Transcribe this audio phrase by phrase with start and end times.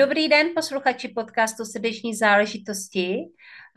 [0.00, 3.16] Dobrý den, posluchači podcastu Srdeční záležitosti.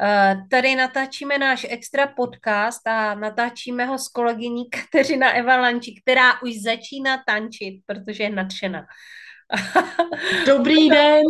[0.01, 6.61] Eh, tady natáčíme náš extra podcast a natáčíme ho s kolegyní Kateřina Evalanči, která už
[6.61, 8.85] začíná tančit, protože je nadšená.
[10.47, 11.23] Dobrý den!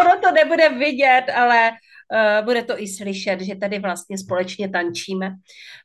[0.00, 1.70] ono to nebude vidět, ale
[2.44, 5.34] bude to i slyšet, že tady vlastně společně tančíme,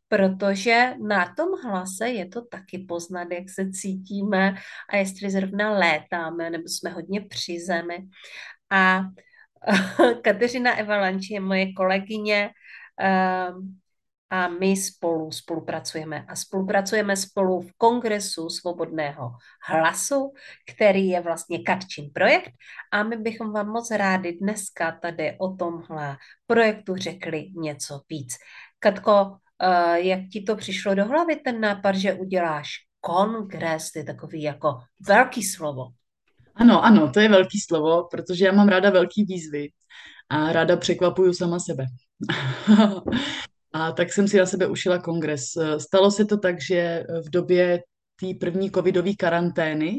[0.08, 4.56] protože na tom hlase je to taky poznat, jak se cítíme
[4.90, 7.98] a jestli zrovna létáme nebo jsme hodně při zemi.
[8.72, 9.02] A
[10.22, 12.50] Kateřina Evalanči je moje kolegyně,
[13.02, 13.64] uh,
[14.36, 16.26] a my spolu spolupracujeme.
[16.28, 19.32] A spolupracujeme spolu v Kongresu svobodného
[19.68, 20.34] hlasu,
[20.76, 22.52] který je vlastně Katčin projekt
[22.92, 28.36] a my bychom vám moc rádi dneska tady o tomhle projektu řekli něco víc.
[28.80, 32.70] Katko, eh, jak ti to přišlo do hlavy, ten nápad, že uděláš
[33.02, 35.88] kongres, to je takový jako velký slovo.
[36.56, 39.70] Ano, ano, to je velký slovo, protože já mám ráda velký výzvy
[40.30, 41.86] a ráda překvapuju sama sebe.
[43.78, 45.44] A tak jsem si na sebe ušila kongres.
[45.78, 47.84] Stalo se to tak, že v době
[48.20, 49.96] té první covidové karantény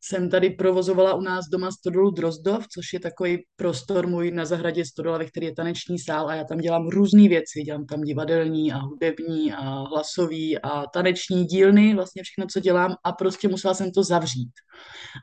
[0.00, 4.84] jsem tady provozovala u nás doma Stodolu Drozdov, což je takový prostor můj na zahradě
[4.84, 7.62] Stodola, ve který je taneční sál a já tam dělám různé věci.
[7.62, 13.12] Dělám tam divadelní a hudební a hlasový a taneční dílny, vlastně všechno, co dělám a
[13.12, 14.50] prostě musela jsem to zavřít.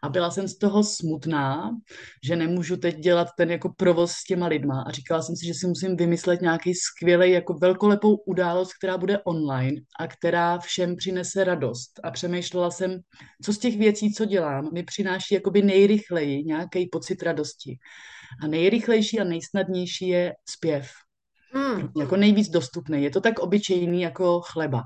[0.04, 1.72] A byla jsem z toho smutná,
[2.26, 5.54] že nemůžu teď dělat ten jako provoz s těma lidma a říkala jsem si, že
[5.54, 11.44] si musím vymyslet nějaký skvělý jako velkolepou událost, která bude online a která všem přinese
[11.44, 12.00] radost.
[12.04, 13.00] A přemýšlela jsem,
[13.46, 17.78] co z těch věcí, co dělám, mi přináší jakoby nejrychleji nějaký pocit radosti.
[18.44, 20.92] A nejrychlejší a nejsnadnější je zpěv.
[21.54, 21.90] Mm.
[22.00, 23.04] Jako nejvíc dostupný.
[23.04, 24.84] Je to tak obyčejný jako chleba.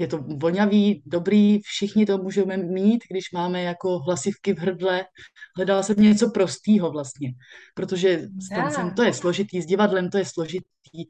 [0.00, 5.04] Je to vonavý, dobrý, všichni to můžeme mít, když máme jako hlasivky v hrdle.
[5.56, 7.32] Hledala jsem něco prostýho vlastně,
[7.74, 11.04] protože s tancem to je složitý, s divadlem to je složitý.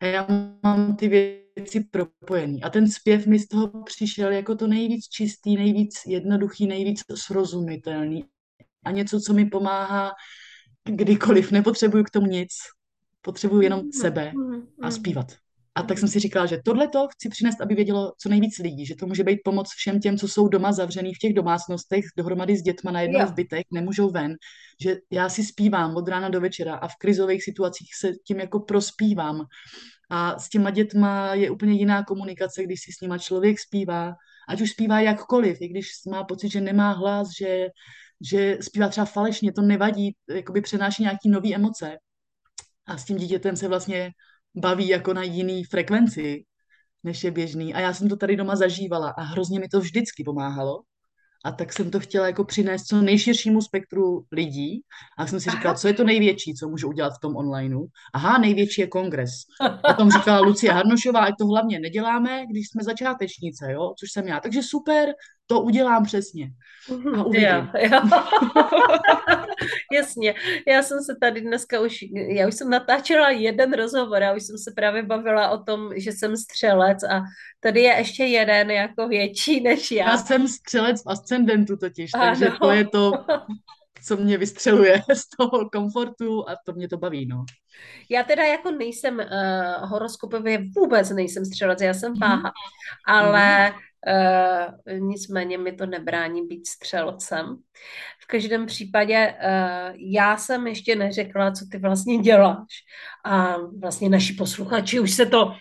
[0.00, 0.26] A já
[0.62, 2.62] mám ty věci propojený.
[2.62, 8.24] A ten zpěv mi z toho přišel jako to nejvíc čistý, nejvíc jednoduchý, nejvíc srozumitelný.
[8.84, 10.12] A něco, co mi pomáhá
[10.84, 11.52] kdykoliv.
[11.52, 12.50] Nepotřebuju k tomu nic.
[13.22, 14.00] Potřebuju jenom mm-hmm.
[14.00, 14.90] sebe a mm-hmm.
[14.90, 15.45] zpívat.
[15.76, 18.86] A tak jsem si říkala, že tohle to chci přinést, aby vědělo co nejvíc lidí,
[18.86, 22.56] že to může být pomoc všem těm, co jsou doma zavřený v těch domácnostech, dohromady
[22.56, 24.34] s dětma na jednom v bytech, nemůžou ven,
[24.80, 28.60] že já si zpívám od rána do večera a v krizových situacích se tím jako
[28.60, 29.44] prospívám.
[30.10, 34.14] A s těma dětma je úplně jiná komunikace, když si s nima člověk zpívá,
[34.48, 37.66] ať už zpívá jakkoliv, i když má pocit, že nemá hlas, že,
[38.30, 41.98] že zpívá třeba falešně, to nevadí, jakoby přenáší nějaký nové emoce.
[42.86, 44.10] A s tím dítětem se vlastně
[44.56, 46.44] baví jako na jiný frekvenci,
[47.02, 47.74] než je běžný.
[47.74, 50.82] A já jsem to tady doma zažívala a hrozně mi to vždycky pomáhalo.
[51.44, 54.80] A tak jsem to chtěla jako přinést co nejširšímu spektru lidí.
[55.18, 57.86] A jsem si říkala, co je to největší, co můžu udělat v tom onlineu.
[58.14, 59.30] Aha, největší je kongres.
[59.90, 63.94] O tom říkala Lucie Harnošová, ať to hlavně neděláme, když jsme začátečnice, jo?
[63.98, 64.40] což jsem já.
[64.40, 65.08] Takže super,
[65.46, 66.50] to udělám přesně.
[67.14, 68.02] A já, já.
[69.92, 70.34] Jasně,
[70.68, 74.58] já jsem se tady dneska už, já už jsem natáčela jeden rozhovor, já už jsem
[74.58, 77.22] se právě bavila o tom, že jsem střelec a
[77.60, 80.10] tady je ještě jeden jako větší než já.
[80.10, 82.24] Já jsem střelec v ascendentu totiž, ano.
[82.24, 83.12] takže to je to,
[84.04, 87.44] co mě vystřeluje z toho komfortu a to mě to baví, no.
[88.10, 93.14] Já teda jako nejsem uh, horoskopově, vůbec nejsem střelec, já jsem váha, mm.
[93.14, 93.95] ale mm Uh,
[94.98, 97.56] nicméně mi to nebrání být střelcem.
[98.22, 102.66] V každém případě uh, já jsem ještě neřekla, co ty vlastně děláš.
[103.24, 105.52] A vlastně naši posluchači už se to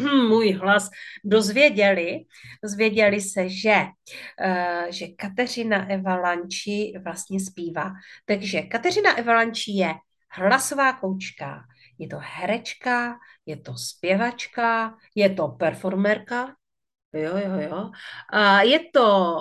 [0.28, 0.90] můj hlas
[1.24, 2.20] dozvěděli.
[2.62, 3.76] Dozvěděli se, že,
[4.46, 7.92] uh, že Kateřina Evalanči vlastně zpívá.
[8.24, 9.94] Takže Kateřina Evalanči je
[10.30, 11.64] hlasová koučka,
[11.98, 13.16] je to herečka,
[13.46, 16.54] je to zpěvačka, je to performerka,
[17.12, 17.90] Jo, jo, jo.
[18.32, 19.36] A je to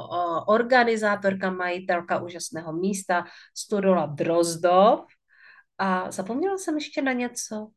[0.47, 3.23] organizátorka, majitelka úžasného místa
[3.57, 4.99] Studola Drozdov.
[5.77, 7.67] A zapomněla jsem ještě na něco?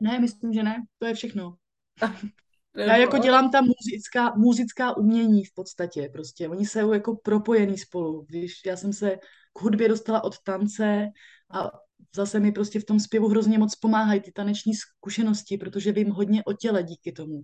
[0.00, 0.84] Ne, myslím, že ne.
[0.98, 1.54] To je všechno.
[2.76, 6.48] Já jako dělám ta muzická, muzická umění v podstatě, prostě.
[6.48, 8.26] Oni jsou jako propojený spolu.
[8.28, 9.16] Když já jsem se
[9.52, 11.06] k hudbě dostala od tance
[11.50, 11.70] a
[12.14, 16.44] zase mi prostě v tom zpěvu hrozně moc pomáhají ty taneční zkušenosti, protože vím hodně
[16.44, 17.42] o těle díky tomu.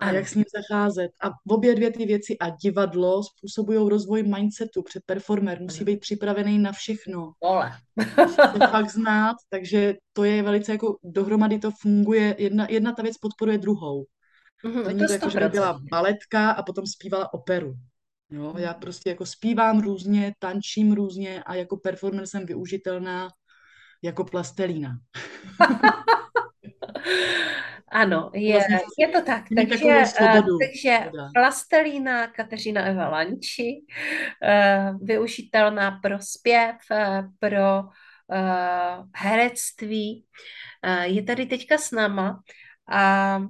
[0.00, 0.16] A ano.
[0.16, 1.10] jak s ním zacházet.
[1.22, 4.82] A obě dvě ty věci a divadlo způsobují rozvoj mindsetu.
[4.82, 7.32] Před performer musí být připravený na všechno.
[7.40, 7.72] Ole.
[8.34, 13.18] se fakt znát, takže to je velice jako dohromady to funguje, jedna, jedna ta věc
[13.18, 14.04] podporuje druhou.
[14.64, 17.74] Mm-hmm, to není to jako, že by byla baletka a potom zpívala operu.
[18.30, 23.28] Jo, já prostě jako zpívám různě, tančím různě a jako performer jsem využitelná
[24.02, 24.98] jako plastelína.
[27.90, 29.44] ano, je, vlastně je to tak.
[29.56, 37.82] Takže, uh, takže plastelína Kateřina Eva Lanči, uh, využitelná pro zpěv, uh, pro
[39.14, 40.24] herectví,
[41.02, 42.40] je tady teďka s náma
[42.90, 43.40] a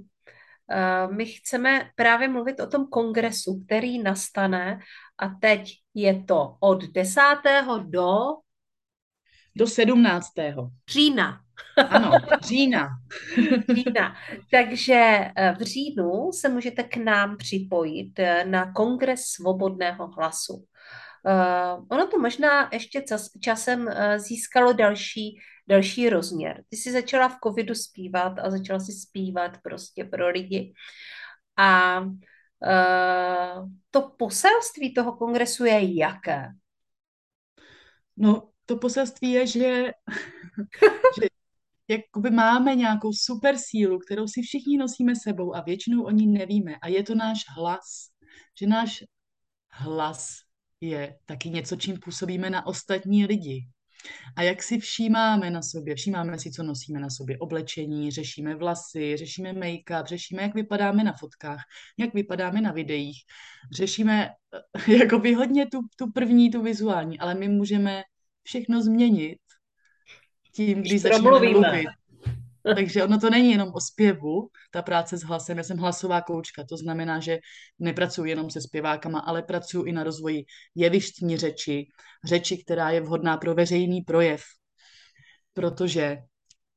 [0.71, 4.81] Eh, my chceme právě mluvit o tom kongresu, který nastane
[5.19, 7.21] a teď je to od 10.
[7.81, 8.19] do...
[9.59, 10.33] Do 17.
[10.91, 11.41] Října.
[11.89, 12.13] Ano,
[12.43, 12.89] října.
[13.75, 14.17] října.
[14.51, 20.65] Takže eh, v říjnu se můžete k nám připojit eh, na kongres svobodného hlasu.
[21.25, 25.39] Uh, ono to možná ještě čas, časem uh, získalo další
[25.69, 26.65] další rozměr.
[26.69, 30.73] Ty jsi začala v covidu zpívat a začala si zpívat prostě pro lidi.
[31.57, 36.49] A uh, to poselství toho kongresu je jaké?
[38.17, 39.85] No, to poselství je, že,
[41.21, 41.29] že
[41.89, 46.77] jakoby máme nějakou super sílu, kterou si všichni nosíme sebou a většinou o ní nevíme.
[46.83, 48.09] A je to náš hlas.
[48.61, 49.05] Že náš
[49.73, 50.37] hlas
[50.81, 53.69] je taky něco, čím působíme na ostatní lidi.
[54.37, 59.17] A jak si všímáme na sobě, všímáme si, co nosíme na sobě, oblečení, řešíme vlasy,
[59.17, 61.61] řešíme make-up, řešíme, jak vypadáme na fotkách,
[61.99, 63.17] jak vypadáme na videích,
[63.73, 64.31] řešíme
[64.99, 68.03] jako hodně tu, tu první, tu vizuální, ale my můžeme
[68.49, 69.39] všechno změnit
[70.53, 71.87] tím, když začneme mluvit.
[72.75, 75.59] Takže ono to není jenom o zpěvu, ta práce s hlasem.
[75.59, 77.39] Já jsem hlasová koučka, to znamená, že
[77.79, 81.87] nepracuji jenom se zpěvákama, ale pracuji i na rozvoji jevištní řeči,
[82.25, 84.43] řeči, která je vhodná pro veřejný projev.
[85.55, 86.17] Protože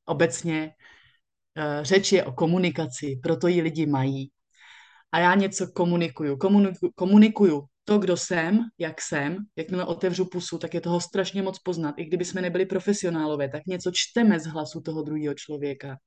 [0.06, 0.71] obecně
[1.57, 4.31] uh, řeč je o komunikaci, proto ji lidi mají.
[5.12, 6.38] A já něco komunikuju.
[6.38, 11.60] Komunikuju, komunikuju to, kdo jsem, jak jsem, jakmile otevřu pusu, tak je toho strašně moc
[11.60, 11.95] poznat.
[11.98, 15.98] I kdyby jsme nebyli profesionálové, tak něco čteme z hlasu toho druhého člověka.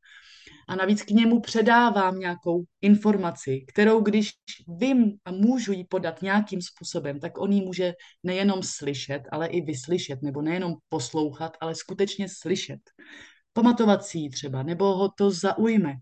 [0.68, 4.30] A navíc k němu předávám nějakou informaci, kterou když
[4.78, 7.92] vím a můžu ji podat nějakým způsobem, tak on ji může
[8.22, 12.80] nejenom slyšet, ale i vyslyšet, nebo nejenom poslouchat, ale skutečně slyšet.
[13.52, 15.94] Pamatovat si ji třeba, nebo ho to zaujme.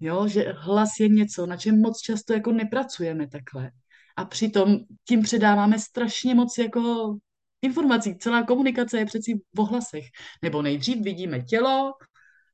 [0.00, 3.70] Jo, že hlas je něco, na čem moc často jako nepracujeme takhle
[4.16, 4.78] a přitom
[5.08, 7.14] tím předáváme strašně moc jako
[7.62, 8.18] informací.
[8.18, 10.04] Celá komunikace je přeci v ohlasech.
[10.42, 11.92] Nebo nejdřív vidíme tělo,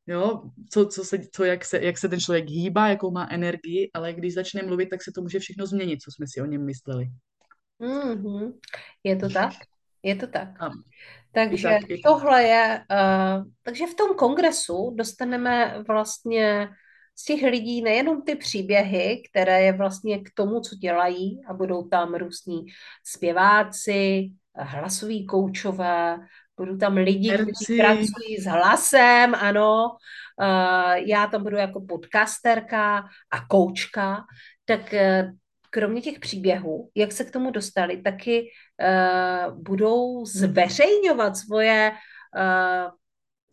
[0.07, 3.91] jo, co, co se, co, jak, se, jak se ten člověk hýbá, jakou má energii,
[3.95, 6.67] ale když začne mluvit, tak se to může všechno změnit, co jsme si o něm
[6.67, 7.07] mysleli.
[7.81, 8.53] Mm-hmm.
[9.05, 9.53] Je to tak?
[10.03, 10.63] Je to tak.
[10.63, 10.71] A,
[11.33, 16.69] takže tak, tohle je, uh, takže v tom kongresu dostaneme vlastně
[17.21, 21.89] z těch lidí nejenom ty příběhy, které je vlastně k tomu, co dělají a budou
[21.89, 22.67] tam různí
[23.05, 26.19] zpěváci, hlasoví koučové,
[26.57, 29.89] budou tam lidi, kteří pracují s hlasem, ano,
[30.41, 34.25] uh, já tam budu jako podcasterka a koučka,
[34.65, 35.31] tak uh,
[35.71, 41.93] kromě těch příběhů, jak se k tomu dostali, taky uh, budou zveřejňovat svoje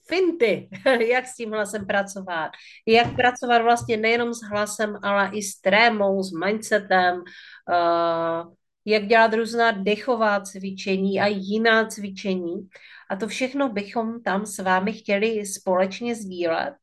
[0.07, 0.69] finty,
[1.09, 2.51] jak s tím hlasem pracovat,
[2.85, 8.53] jak pracovat vlastně nejenom s hlasem, ale i s trémou, s mindsetem, uh,
[8.85, 12.69] jak dělat různá dechová cvičení a jiná cvičení.
[13.09, 16.73] A to všechno bychom tam s vámi chtěli společně sdílet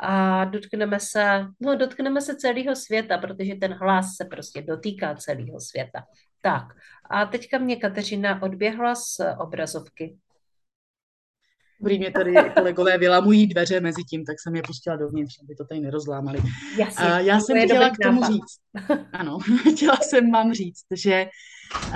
[0.00, 5.60] a dotkneme se, no dotkneme se celého světa, protože ten hlas se prostě dotýká celého
[5.60, 6.04] světa.
[6.42, 6.64] Tak,
[7.10, 10.16] a teďka mě Kateřina odběhla z obrazovky.
[11.80, 15.64] Dobrý, mě tady kolegové vylamují dveře mezi tím, tak jsem je pustila dovnitř, aby to
[15.64, 16.38] tady nerozlámali.
[16.78, 18.32] Jasně, uh, já jsem chtěla k tomu nápad.
[18.32, 18.60] říct,
[19.12, 19.38] ano,
[19.74, 21.26] chtěla jsem vám říct, že
[21.86, 21.94] uh,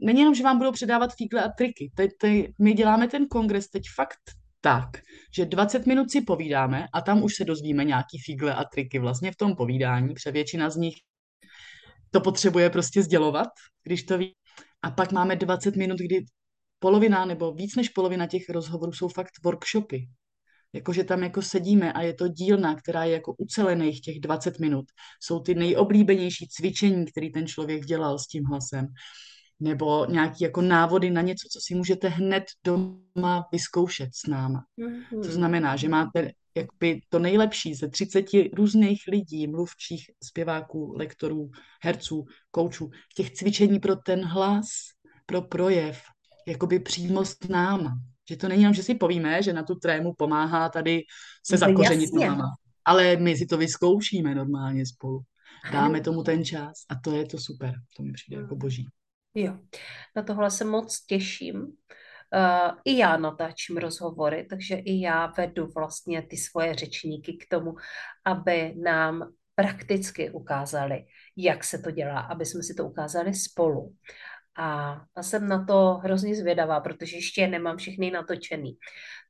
[0.00, 1.92] není jenom, že vám budou předávat fígle a triky.
[1.96, 4.18] Teď, teď, my děláme ten kongres teď fakt
[4.60, 4.88] tak,
[5.36, 9.32] že 20 minut si povídáme a tam už se dozvíme nějaký fígle a triky vlastně
[9.32, 10.94] v tom povídání, protože většina z nich
[12.10, 13.48] to potřebuje prostě sdělovat,
[13.84, 14.34] když to ví.
[14.82, 16.24] A pak máme 20 minut, kdy
[16.82, 20.08] polovina nebo víc než polovina těch rozhovorů jsou fakt workshopy.
[20.72, 24.84] Jakože tam jako sedíme a je to dílna, která je jako ucelených těch 20 minut.
[25.20, 28.86] Jsou ty nejoblíbenější cvičení, které ten člověk dělal s tím hlasem.
[29.60, 34.64] Nebo nějaký jako návody na něco, co si můžete hned doma vyzkoušet s náma.
[34.78, 35.22] Mm-hmm.
[35.22, 41.50] To znamená, že máte jakby to nejlepší ze 30 různých lidí, mluvčích, zpěváků, lektorů,
[41.82, 44.68] herců, koučů, těch cvičení pro ten hlas,
[45.26, 46.02] pro projev,
[46.46, 47.98] jakoby přímo s náma.
[48.30, 51.02] Že to není jenom, že si povíme, že na tu trému pomáhá tady
[51.46, 52.50] se no zakořenit náma.
[52.84, 55.20] Ale my si to vyzkoušíme normálně spolu.
[55.72, 57.74] Dáme tomu ten čas a to je to super.
[57.96, 58.88] To mi přijde jako boží.
[59.34, 59.58] Jo,
[60.16, 61.56] na tohle se moc těším.
[61.62, 67.74] Uh, I já natáčím rozhovory, takže i já vedu vlastně ty svoje řečníky k tomu,
[68.24, 71.04] aby nám prakticky ukázali,
[71.36, 73.94] jak se to dělá, aby jsme si to ukázali spolu.
[74.56, 78.76] A jsem na to hrozně zvědavá, protože ještě nemám všechny natočený,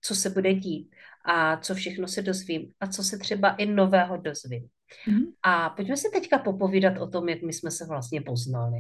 [0.05, 4.17] co se bude dít a co všechno se dozvím a co se třeba i nového
[4.17, 4.69] dozvím.
[5.09, 5.33] Mm-hmm.
[5.43, 8.79] A pojďme si teďka popovídat o tom, jak my jsme se vlastně poznali.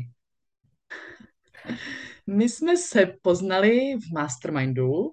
[2.27, 5.13] My jsme se poznali v Mastermindu,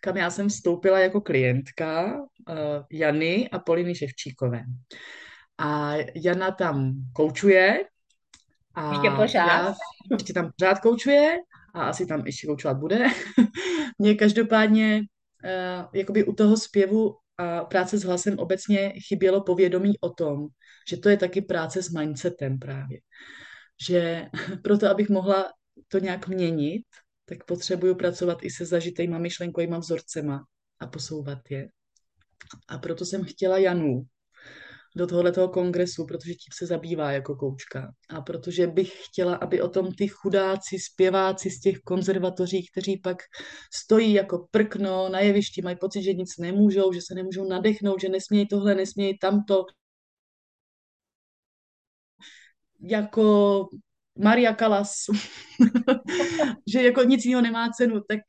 [0.00, 2.24] kam já jsem vstoupila jako klientka uh,
[2.92, 4.64] Jany a Poliny Ševčíkové.
[5.58, 7.84] A Jana tam koučuje.
[8.74, 9.46] A ještě pořád.
[9.46, 9.74] Já,
[10.10, 11.36] ještě tam pořád koučuje
[11.74, 13.06] a asi tam ještě koučovat bude.
[13.98, 15.02] Mně každopádně
[15.44, 20.46] uh, jakoby u toho zpěvu a práce s hlasem obecně chybělo povědomí o tom,
[20.88, 22.98] že to je taky práce s mindsetem právě.
[23.88, 24.26] Že
[24.62, 25.52] proto, abych mohla
[25.88, 26.82] to nějak měnit,
[27.24, 30.44] tak potřebuju pracovat i se zažitejma myšlenkovýma vzorcema
[30.80, 31.68] a posouvat je.
[32.68, 34.02] A proto jsem chtěla Janu
[34.96, 37.92] do tohoto kongresu, protože tím se zabývá jako koučka.
[38.08, 43.16] A protože bych chtěla, aby o tom ty chudáci, zpěváci z těch konzervatoří, kteří pak
[43.74, 48.08] stojí jako prkno na jevišti, mají pocit, že nic nemůžou, že se nemůžou nadechnout, že
[48.08, 49.64] nesmějí tohle, nesmějí tamto,
[52.80, 53.68] jako
[54.18, 54.92] Maria Kalas,
[56.72, 58.20] že jako nic jiného nemá cenu, tak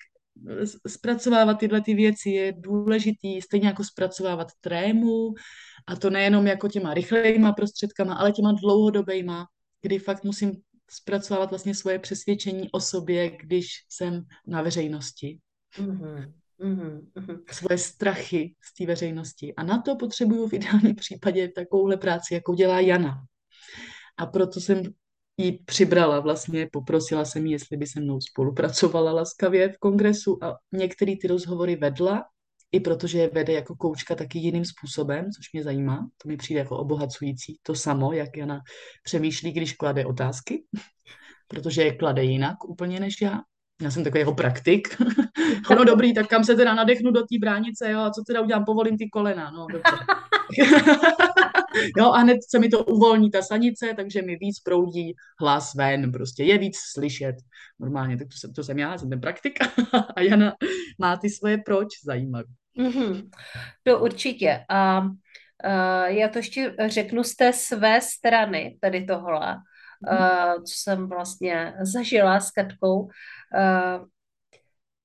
[0.88, 5.34] zpracovávat tyhle ty věci je důležitý, stejně jako zpracovávat trému,
[5.88, 9.48] a to nejenom jako těma rychlejma prostředkama, ale těma dlouhodobejma,
[9.82, 10.52] kdy fakt musím
[10.92, 15.40] zpracovávat vlastně svoje přesvědčení o sobě, když jsem na veřejnosti.
[15.78, 16.34] Mm-hmm.
[16.60, 17.42] Mm-hmm.
[17.52, 19.56] Svoje strachy z té veřejnosti.
[19.56, 23.26] A na to potřebuju v ideálním případě takovouhle práci, jako dělá Jana.
[24.18, 24.84] A proto jsem
[25.38, 30.58] ji přibrala vlastně, poprosila jsem ji, jestli by se mnou spolupracovala laskavě v kongresu a
[30.72, 32.26] některé ty rozhovory vedla,
[32.72, 36.60] i protože je vede jako koučka taky jiným způsobem, což mě zajímá, to mi přijde
[36.60, 38.62] jako obohacující, to samo, jak Jana
[39.04, 40.64] přemýšlí, když klade otázky,
[41.48, 43.42] protože je klade jinak úplně než já.
[43.82, 44.98] Já jsem takový jeho praktik.
[45.70, 48.66] ono dobrý, tak kam se teda nadechnu do té bránice, jo, a co teda udělám,
[48.66, 49.92] povolím ty kolena, no dobře.
[51.98, 56.12] jo, a hned se mi to uvolní ta sanice, takže mi víc proudí hlas ven,
[56.12, 57.36] prostě je víc slyšet
[57.80, 59.60] normálně, tak to jsem, to jsem já, jsem ten praktik
[60.16, 60.54] a Jana
[61.00, 62.48] má ty svoje proč zajímavé.
[62.80, 63.30] Mm-hmm.
[63.84, 64.66] To určitě.
[64.70, 69.56] A uh, já to ještě řeknu z té své strany, tady tohle,
[70.12, 73.00] uh, co jsem vlastně zažila s Katkou.
[73.02, 73.10] Uh,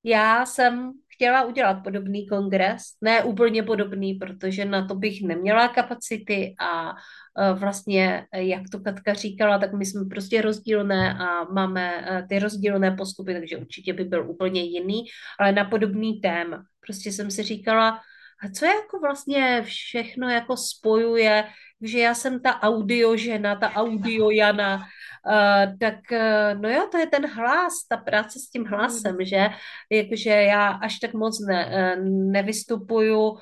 [0.04, 6.54] já jsem chtěla udělat podobný kongres, ne úplně podobný, protože na to bych neměla kapacity
[6.60, 6.92] a
[7.38, 12.38] e, vlastně, jak to Katka říkala, tak my jsme prostě rozdílné a máme e, ty
[12.38, 15.04] rozdílné postupy, takže určitě by byl úplně jiný,
[15.38, 16.64] ale na podobný téma.
[16.86, 18.00] Prostě jsem si říkala,
[18.42, 21.44] a co jako vlastně všechno jako spojuje,
[21.82, 26.99] že já jsem ta audio žena, ta audio Jana, uh, tak uh, no jo, to
[26.99, 29.25] je ten hlas, ta práce s tím hlasem, mm.
[29.25, 29.49] že?
[29.90, 33.38] Jakože já až tak moc ne, uh, nevystupuju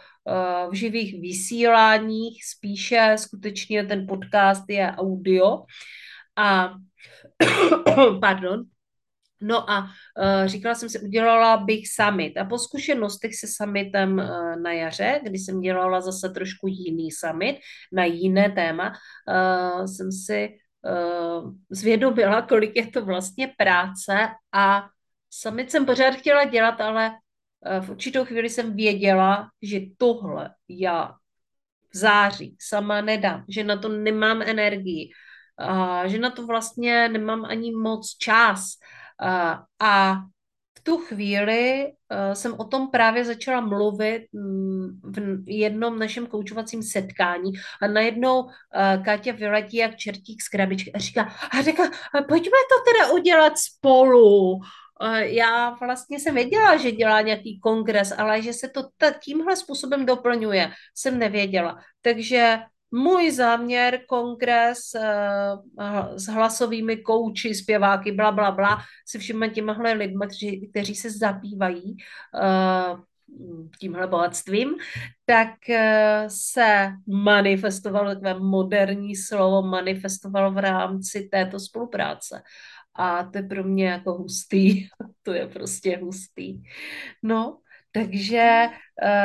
[0.71, 5.65] v živých vysíláních, spíše skutečně ten podcast je audio.
[6.37, 6.75] A
[8.21, 8.65] pardon,
[9.41, 12.37] No a uh, říkala jsem si, udělala bych summit.
[12.37, 17.59] A po zkušenostech se summitem uh, na jaře, kdy jsem dělala zase trošku jiný summit
[17.93, 20.49] na jiné téma, uh, jsem si
[20.83, 24.89] uh, zvědomila, kolik je to vlastně práce a
[25.31, 31.15] summit jsem pořád chtěla dělat, ale uh, v určitou chvíli jsem věděla, že tohle já
[31.95, 35.11] v září sama nedám, že na to nemám energii,
[35.71, 38.71] uh, že na to vlastně nemám ani moc čas.
[39.81, 40.17] A
[40.79, 45.01] v tu chvíli uh, jsem o tom právě začala mluvit um,
[45.45, 48.51] v jednom našem koučovacím setkání a najednou uh,
[49.05, 51.83] Káťa vyletí jak čertík z krabičky a říká, a říká,
[52.29, 54.61] pojďme to teda udělat spolu.
[55.03, 58.83] eh, já vlastně jsem věděla, že dělá nějaký kongres, ale že se to
[59.25, 61.79] tímhle způsobem doplňuje, jsem nevěděla.
[62.03, 62.59] Takže
[62.91, 68.79] můj záměr, kongres uh, s hlasovými kouči, zpěváky, bla, bla, bla,
[69.09, 71.97] se všemi těmahle lidmi, kteří, kteří se zabývají
[72.35, 73.01] uh,
[73.81, 74.75] tímhle bohatstvím,
[75.27, 75.77] tak uh,
[76.29, 82.43] se manifestovalo, takové moderní slovo, manifestovalo v rámci této spolupráce.
[82.95, 84.89] A to je pro mě jako hustý.
[85.23, 86.63] to je prostě hustý.
[87.23, 87.59] No,
[87.93, 88.69] takže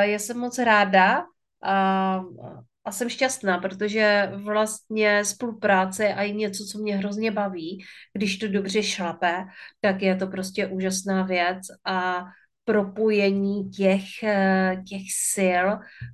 [0.01, 1.25] já jsem moc ráda.
[1.65, 7.85] Uh, a jsem šťastná, protože vlastně spolupráce je i něco, co mě hrozně baví.
[8.13, 9.45] Když to dobře šlape,
[9.81, 12.23] tak je to prostě úžasná věc a
[12.65, 15.01] propojení těch, eh, těch
[15.33, 15.67] sil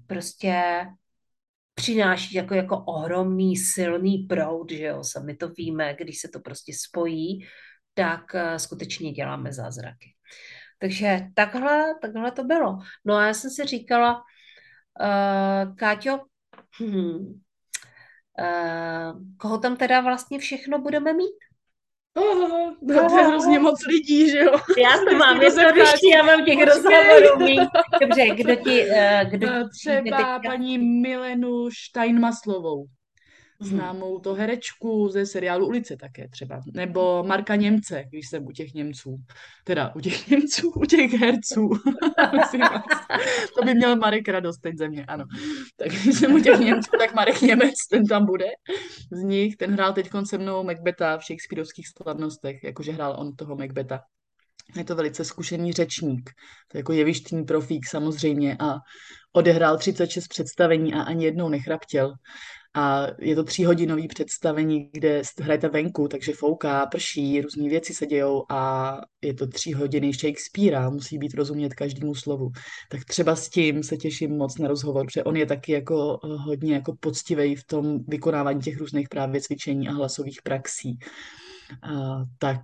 [0.07, 0.85] prostě
[1.73, 6.73] přináší jako, jako ohromný silný proud, že jo, sami to víme, když se to prostě
[6.87, 7.47] spojí,
[7.93, 10.13] tak eh, skutečně děláme zázraky.
[10.79, 12.77] Takže takhle, takhle to bylo.
[13.05, 14.23] No a já jsem si říkala,
[15.01, 16.19] uh, Káťo,
[16.77, 17.41] Hmm.
[18.39, 21.35] Uh, koho tam teda vlastně všechno budeme mít?
[22.13, 24.51] Oh, to je hrozně moc lidí, že jo?
[24.77, 25.59] Já to mám, je to
[26.13, 27.67] já mám těch rozhovorů.
[28.01, 28.85] Dobře, kdo ti...
[28.85, 30.39] Uh, kdo Třeba teďka...
[30.45, 32.85] paní Milenu Steinmaslovou
[33.59, 38.73] známou to herečku ze seriálu Ulice také třeba, nebo Marka Němce, když jsem u těch
[38.73, 39.17] Němců,
[39.63, 41.69] teda u těch Němců, u těch herců,
[43.55, 45.25] to by měl Marek radost teď ze mě, ano.
[45.75, 48.45] Tak když jsem u těch Němců, tak Marek Němec, ten tam bude
[49.11, 53.55] z nich, ten hrál teď se mnou Macbeta v Shakespeareovských slavnostech, jakože hrál on toho
[53.55, 53.99] Macbeta.
[54.75, 56.29] Je to velice zkušený řečník,
[56.67, 58.75] to je jako jevištní profík samozřejmě a
[59.33, 62.13] odehrál 36 představení a ani jednou nechraptěl.
[62.73, 68.45] A je to tříhodinový představení, kde hrajete venku, takže fouká, prší, různé věci se dějou
[68.49, 68.91] a
[69.21, 72.51] je to tři hodiny Shakespearea, musí být rozumět každému slovu.
[72.89, 76.73] Tak třeba s tím se těším moc na rozhovor, protože on je taky jako hodně
[76.73, 80.99] jako poctivý v tom vykonávání těch různých právě cvičení a hlasových praxí.
[81.81, 82.59] A, tak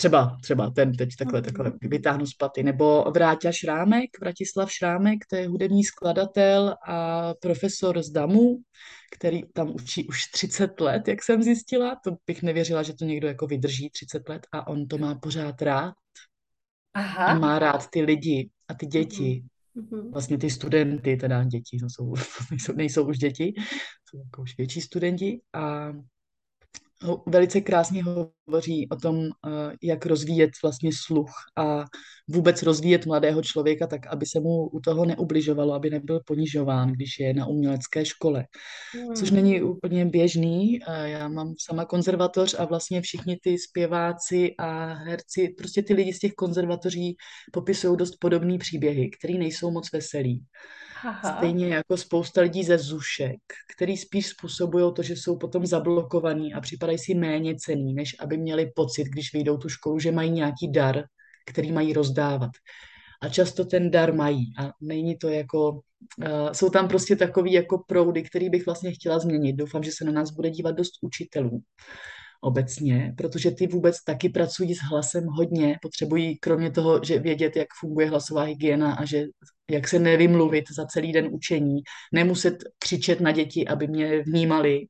[0.00, 2.62] třeba, třeba ten teď takhle, takhle vytáhnu z paty.
[2.62, 8.56] Nebo Vráťa Šrámek, Vratislav Šrámek, to je hudební skladatel a profesor z DAMu,
[9.16, 12.00] který tam učí už 30 let, jak jsem zjistila.
[12.04, 15.62] To bych nevěřila, že to někdo jako vydrží 30 let a on to má pořád
[15.62, 15.94] rád.
[16.94, 17.26] Aha.
[17.26, 19.44] A má rád ty lidi a ty děti.
[19.76, 20.12] Mm-hmm.
[20.12, 22.14] Vlastně ty studenty, teda děti, to jsou,
[22.50, 23.54] nejsou, nejsou už děti,
[24.10, 25.92] jsou jako už větší studenti a
[27.26, 29.30] velice krásně hovoří o tom, eh,
[29.82, 31.84] jak rozvíjet vlastně sluch a
[32.28, 37.18] vůbec rozvíjet mladého člověka tak, aby se mu u toho neubližovalo, aby nebyl ponižován, když
[37.20, 38.44] je na umělecké škole.
[39.16, 39.36] Což hmm.
[39.36, 40.78] není úplně běžný.
[40.88, 46.12] Eh, já mám sama konzervatoř a vlastně všichni ty zpěváci a herci, prostě ty lidi
[46.12, 47.16] z těch konzervatoří
[47.52, 50.44] popisují dost podobné příběhy, které nejsou moc veselý.
[51.04, 51.36] Aha.
[51.36, 53.40] Stejně jako spousta lidí ze zušek,
[53.74, 58.36] který spíš způsobují to, že jsou potom zablokovaní a připadají si méně cený, než aby
[58.36, 61.04] měli pocit, když vyjdou tu školu, že mají nějaký dar,
[61.46, 62.50] který mají rozdávat.
[63.22, 67.78] A často ten dar mají a není to jako, uh, jsou tam prostě takový jako
[67.88, 69.52] proudy, který bych vlastně chtěla změnit.
[69.52, 71.62] Doufám, že se na nás bude dívat dost učitelů
[72.40, 77.68] obecně, protože ty vůbec taky pracují s hlasem hodně, potřebují kromě toho, že vědět, jak
[77.80, 79.24] funguje hlasová hygiena a že
[79.70, 81.80] jak se nevymluvit za celý den učení,
[82.12, 84.86] nemuset křičet na děti, aby mě vnímali,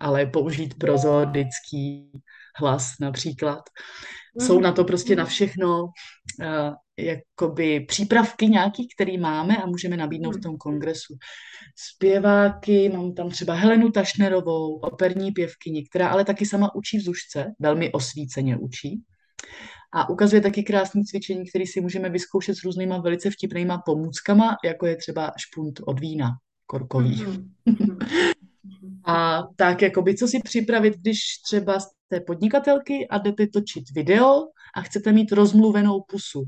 [0.00, 2.10] ale použít prozodický
[2.56, 3.60] hlas například.
[4.38, 10.36] Jsou na to prostě na všechno uh, jakoby přípravky nějaký, který máme a můžeme nabídnout
[10.36, 11.14] v tom kongresu.
[11.76, 17.52] Zpěváky, mám tam třeba Helenu Tašnerovou, operní pěvkyni, která ale taky sama učí v Zušce,
[17.60, 19.02] velmi osvíceně učí.
[19.94, 24.86] A ukazuje taky krásné cvičení, které si můžeme vyzkoušet s různýma velice vtipnýma pomůckama, jako
[24.86, 26.30] je třeba špunt od vína
[26.66, 27.24] korkový.
[27.24, 28.31] Mm-hmm.
[29.04, 34.42] A tak, jakoby, co si připravit, když třeba jste podnikatelky a jdete točit video
[34.76, 36.44] a chcete mít rozmluvenou pusu.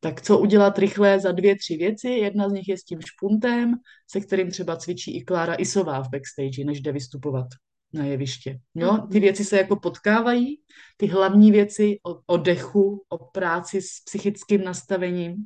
[0.00, 2.08] Tak co udělat rychle za dvě, tři věci?
[2.08, 3.74] Jedna z nich je s tím špuntem,
[4.10, 7.46] se kterým třeba cvičí i Klára Isová v backstage, než jde vystupovat
[7.92, 8.58] na jeviště.
[8.74, 8.92] Jo?
[8.92, 9.08] Mhm.
[9.08, 10.60] Ty věci se jako potkávají,
[10.96, 15.36] ty hlavní věci o, o dechu, o práci s psychickým nastavením,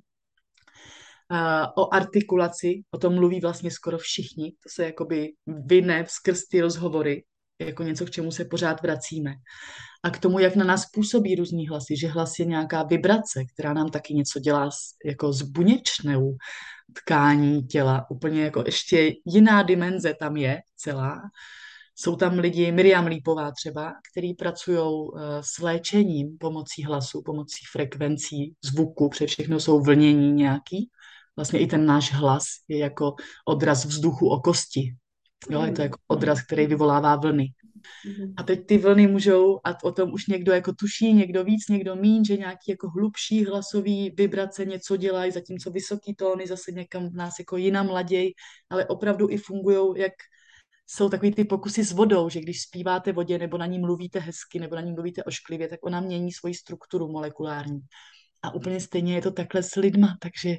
[1.77, 7.25] o artikulaci, o tom mluví vlastně skoro všichni, to se jakoby vyne skrz ty rozhovory,
[7.61, 9.35] jako něco, k čemu se pořád vracíme.
[10.03, 13.73] A k tomu, jak na nás působí různý hlasy, že hlas je nějaká vibrace, která
[13.73, 16.37] nám taky něco dělá s, jako s buněčnou
[16.95, 18.07] tkání těla.
[18.11, 21.21] Úplně jako ještě jiná dimenze tam je celá.
[21.95, 25.09] Jsou tam lidi, Miriam Lípová třeba, který pracují
[25.41, 30.91] s léčením pomocí hlasu, pomocí frekvencí, zvuku, pře všechno jsou vlnění nějaký.
[31.37, 33.15] Vlastně i ten náš hlas je jako
[33.47, 34.95] odraz vzduchu o kosti.
[35.51, 37.47] Jo, je to jako odraz, který vyvolává vlny.
[38.07, 38.35] Mhm.
[38.37, 41.97] A teď ty vlny můžou, a o tom už někdo jako tuší, někdo víc, někdo
[41.97, 47.15] mín, že nějaký jako hlubší hlasový vibrace něco dělají, zatímco vysoký tóny zase někam v
[47.15, 48.35] nás jako jinam laděj,
[48.71, 50.13] ale opravdu i fungují, jak
[50.87, 54.59] jsou takový ty pokusy s vodou, že když zpíváte vodě nebo na ní mluvíte hezky
[54.59, 57.81] nebo na ní mluvíte ošklivě, tak ona mění svoji strukturu molekulární.
[58.43, 60.57] A úplně stejně je to takhle s lidma, takže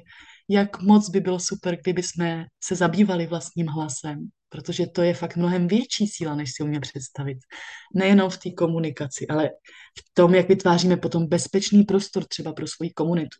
[0.48, 5.36] jak moc by bylo super, kdyby jsme se zabývali vlastním hlasem, protože to je fakt
[5.36, 7.38] mnohem větší síla, než si umíme představit.
[7.94, 9.50] Nejenom v té komunikaci, ale
[9.98, 13.38] v tom, jak vytváříme potom bezpečný prostor třeba pro svoji komunitu.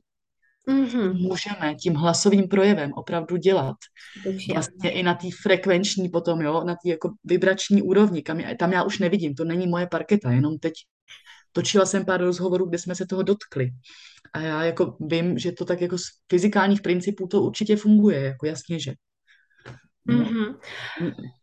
[0.69, 1.15] Mm-hmm.
[1.15, 3.77] Můžeme tím hlasovým projevem opravdu dělat.
[4.53, 8.73] Vlastně i na té frekvenční potom, jo, na té jako vibrační úrovni, kam já, tam
[8.73, 10.73] já už nevidím, to není moje parketa, jenom teď
[11.55, 13.71] točila jsem pár rozhovorů, kde jsme se toho dotkli.
[14.33, 18.47] A já jako vím, že to tak jako z fyzikálních principů to určitě funguje, jako
[18.47, 18.93] jasně, že.
[20.07, 20.19] No.
[20.19, 20.55] Mm-hmm.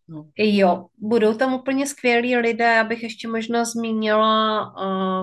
[0.08, 0.30] No.
[0.38, 4.62] Jo, budou tam úplně skvělí lidé, abych ještě možná zmínila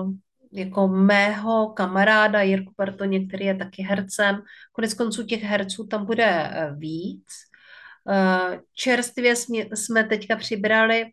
[0.03, 0.13] uh,
[0.51, 4.41] jako mého kamaráda Jirku Bartoně, který je taky hercem.
[4.71, 7.25] Konec konců těch herců tam bude eh, víc.
[8.11, 9.35] Eh, čerstvě
[9.73, 11.05] jsme teďka přibrali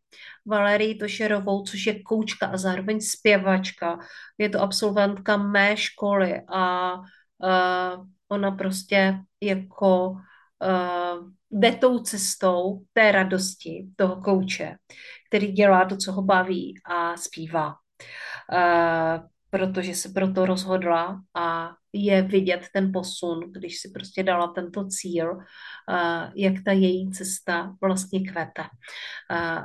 [0.46, 3.98] Valerii Tošerovou, což je koučka a zároveň zpěvačka.
[4.38, 13.12] Je to absolventka mé školy a uh, ona prostě jako uh, jde tou cestou té
[13.12, 14.76] radosti toho kouče,
[15.28, 17.74] který dělá to, co ho baví a zpívá.
[19.56, 25.38] Protože se proto rozhodla a je vidět ten posun, když si prostě dala tento cíl,
[26.34, 28.62] jak ta její cesta vlastně kvete.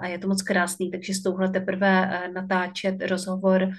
[0.02, 3.70] A je to moc krásný, takže s touhle teprve natáčet rozhovor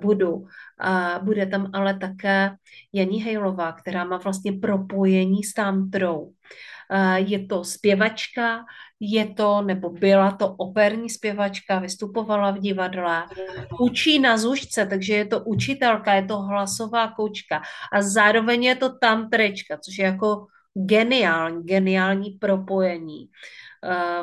[0.00, 0.46] budu.
[0.80, 2.50] A bude tam ale také
[2.92, 6.32] Janí Hejlová, která má vlastně propojení s tantrou.
[7.16, 8.64] Je to zpěvačka,
[9.00, 13.24] je to, nebo byla to operní zpěvačka, vystupovala v divadle,
[13.80, 17.62] učí na zušce, takže je to učitelka, je to hlasová koučka.
[17.92, 23.28] A zároveň je to tantrička, což je jako geniální, geniální propojení.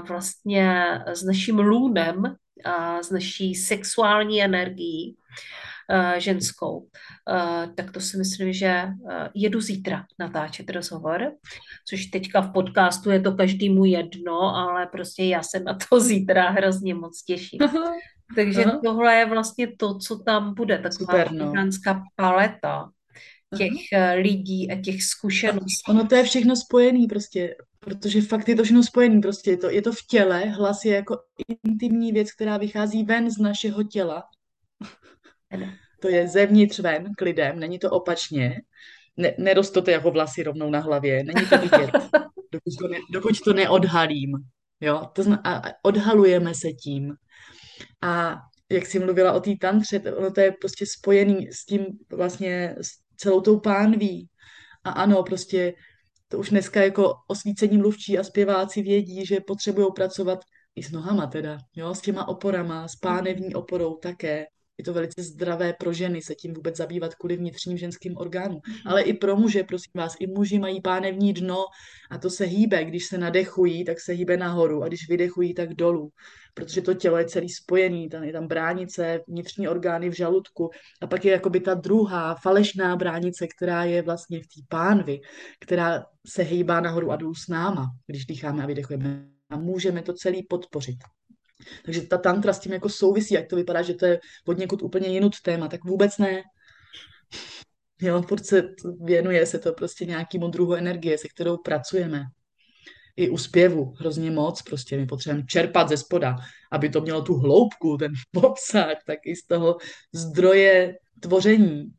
[0.08, 5.16] Vlastně s naším lůnem, a s naší sexuální energií
[6.18, 11.32] ženskou, uh, tak to si myslím, že uh, jedu zítra natáčet rozhovor,
[11.90, 16.50] což teďka v podcastu je to každému jedno, ale prostě já se na to zítra
[16.50, 17.60] hrozně moc těším.
[18.36, 18.80] Takže Aha.
[18.84, 22.04] tohle je vlastně to, co tam bude, taková gigantská no.
[22.16, 22.90] paleta
[23.58, 24.12] těch Aha.
[24.14, 25.90] lidí a těch zkušeností.
[25.90, 29.70] Ono to je všechno spojený prostě, protože fakt je to všechno spojený prostě, je to,
[29.70, 31.18] je to v těle, hlas je jako
[31.64, 34.24] intimní věc, která vychází ven z našeho těla
[36.02, 38.62] to je zevnitř ven k lidem, není to opačně.
[39.18, 41.92] Ne, nerostou jako vlasy rovnou na hlavě, není to vidět,
[42.52, 44.32] dokud to, ne, dokud to neodhalím.
[44.82, 45.02] Jo?
[45.14, 47.14] To zna, a odhalujeme se tím.
[48.02, 48.38] A
[48.72, 52.76] jak jsi mluvila o té tantře, to, ono to je prostě spojený s tím vlastně
[52.82, 54.30] s celou tou pánví.
[54.84, 55.74] A ano, prostě
[56.28, 60.40] to už dneska jako osvícení mluvčí a zpěváci vědí, že potřebují pracovat
[60.76, 64.46] i s nohama teda, jo, s těma oporama, s pánevní oporou také
[64.82, 68.58] je to velice zdravé pro ženy se tím vůbec zabývat kvůli vnitřním ženským orgánům.
[68.58, 68.82] Mm-hmm.
[68.86, 71.66] Ale i pro muže, prosím vás, i muži mají pánevní dno
[72.12, 72.86] a to se hýbe.
[72.86, 76.10] Když se nadechují, tak se hýbe nahoru a když vydechují, tak dolů.
[76.54, 80.70] Protože to tělo je celý spojený, tam je tam bránice, vnitřní orgány v žaludku
[81.02, 85.20] a pak je jakoby ta druhá falešná bránice, která je vlastně v té pánvi,
[85.60, 89.28] která se hýbá nahoru a dolů s náma, když dýcháme a vydechujeme.
[89.50, 90.98] A můžeme to celý podpořit.
[91.86, 94.82] Takže ta tantra s tím jako souvisí, jak to vypadá, že to je od někud
[94.82, 96.44] úplně jinut téma, tak vůbec ne.
[98.02, 98.64] Jo, furt se
[99.02, 102.24] věnuje se to prostě nějakému druhu energie, se kterou pracujeme.
[103.16, 106.36] I u zpěvu hrozně moc, prostě my potřebujeme čerpat ze spoda,
[106.72, 109.78] aby to mělo tu hloubku, ten obsah, tak i z toho
[110.14, 111.92] zdroje tvoření,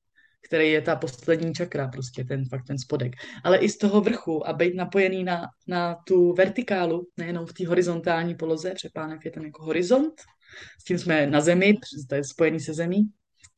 [0.53, 3.13] který je ta poslední čakra, prostě ten fakt ten spodek.
[3.45, 7.67] Ale i z toho vrchu a být napojený na, na tu vertikálu, nejenom v té
[7.67, 10.13] horizontální poloze, protože pánev je ten jako horizont,
[10.81, 11.75] s tím jsme na zemi,
[12.09, 13.09] to je spojený se zemí,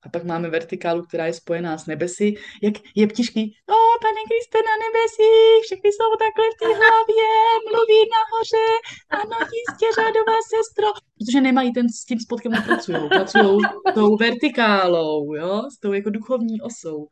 [0.04, 3.40] a pak máme vertikálu, která je spojená s nebesy, jak je ptišky,
[3.74, 7.30] o, pane Kriste, na nebesích, všechny jsou takhle v té hlavě,
[7.70, 8.66] mluví nahoře,
[9.10, 10.86] ano, jistě, řádová sestro,
[11.18, 13.58] protože nemají ten, s tím spodkem nepracují, pracují.
[13.94, 17.06] Tou vertikálou, jo, s tou jako duchovní osou.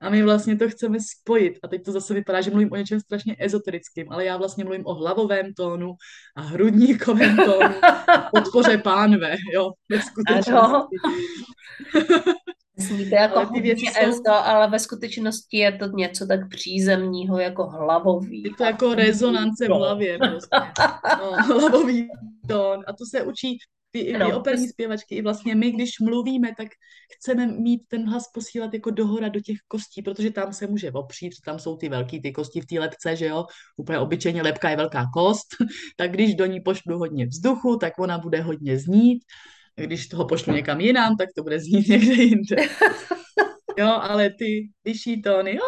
[0.00, 1.58] A my vlastně to chceme spojit.
[1.62, 4.86] A teď to zase vypadá, že mluvím o něčem strašně ezoterickým, ale já vlastně mluvím
[4.86, 5.94] o hlavovém tónu
[6.36, 10.52] a hrudníkovém tónu a podpoře pánve, jo, ve skutečnosti.
[10.52, 10.88] Ano.
[12.78, 14.32] Zní to jako ale ty věci jsou...
[14.32, 18.42] ale ve skutečnosti je to něco tak přízemního, jako hlavový.
[18.42, 20.56] Je to jako rezonance v hlavě prostě.
[21.18, 22.08] No, hlavový
[22.48, 22.84] tón.
[22.86, 23.58] A to se učí
[23.90, 26.68] ty, no, ty operní zpěvačky, i vlastně my, když mluvíme, tak
[27.16, 31.32] chceme mít ten hlas posílat jako dohora do těch kostí, protože tam se může opřít,
[31.44, 33.46] tam jsou ty velký ty kosti v té lepce, že jo,
[33.76, 35.46] úplně obyčejně lepka je velká kost,
[35.96, 39.24] tak když do ní pošlu hodně vzduchu, tak ona bude hodně znít,
[39.76, 42.56] když toho pošlu někam jinam, tak to bude znít někde jinde.
[43.78, 45.58] Jo, ale ty vyšší tóny,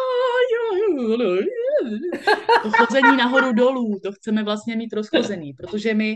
[2.63, 6.15] to chození nahoru dolů, to chceme vlastně mít rozchozený, protože my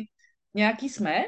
[0.54, 1.26] nějaký jsme,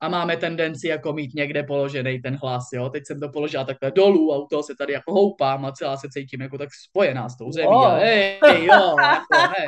[0.00, 2.88] a máme tendenci jako mít někde položený ten hlas, jo.
[2.88, 5.96] Teď jsem to položila takhle dolů a u toho se tady jako houpám a celá
[5.96, 7.68] se cítím jako tak spojená s tou zemí.
[7.68, 7.86] Oh.
[7.86, 9.66] A hej, jo, jako, hej.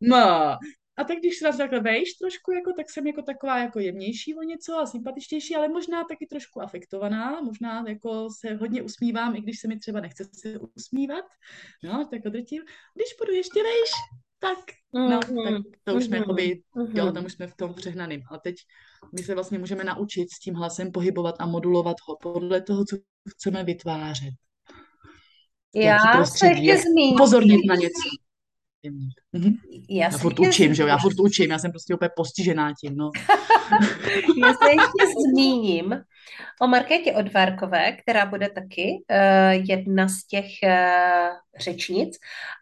[0.00, 0.56] No.
[0.96, 4.34] A tak když se nás takhle vejš trošku, jako, tak jsem jako taková jako jemnější
[4.34, 9.40] o něco a sympatičtější, ale možná taky trošku afektovaná, možná jako se hodně usmívám, i
[9.40, 11.24] když se mi třeba nechce se usmívat,
[11.82, 12.62] no, tak odrtím.
[12.94, 13.90] Když budu ještě vejš,
[14.44, 14.58] tak,
[14.94, 15.62] no, mm-hmm.
[15.64, 16.20] tak to už jsme mm-hmm.
[16.20, 16.98] jakoby, mm-hmm.
[16.98, 18.22] jo, tam už jsme v tom přehnaným.
[18.30, 18.54] A teď
[19.12, 22.96] my se vlastně můžeme naučit s tím hlasem pohybovat a modulovat ho podle toho, co
[23.28, 24.34] chceme vytvářet.
[25.74, 27.18] Já se ještě zmíním.
[27.18, 28.08] Pozornit na něco.
[29.88, 32.96] Já, já furt učím, že jo, já furt učím, já jsem prostě úplně postižená tím,
[32.96, 33.10] no.
[34.42, 36.04] já se ještě zmíním
[36.60, 42.18] o Markétě Odvárkové, která bude taky uh, jedna z těch uh, řečnic.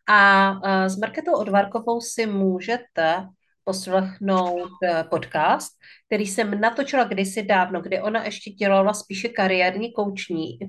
[0.08, 3.26] A uh, s Marketou Odvárkovou si můžete
[3.64, 4.70] poslechnout
[5.10, 5.72] podcast,
[6.06, 9.92] který jsem natočila kdysi dávno, kdy ona ještě dělala spíše kariérní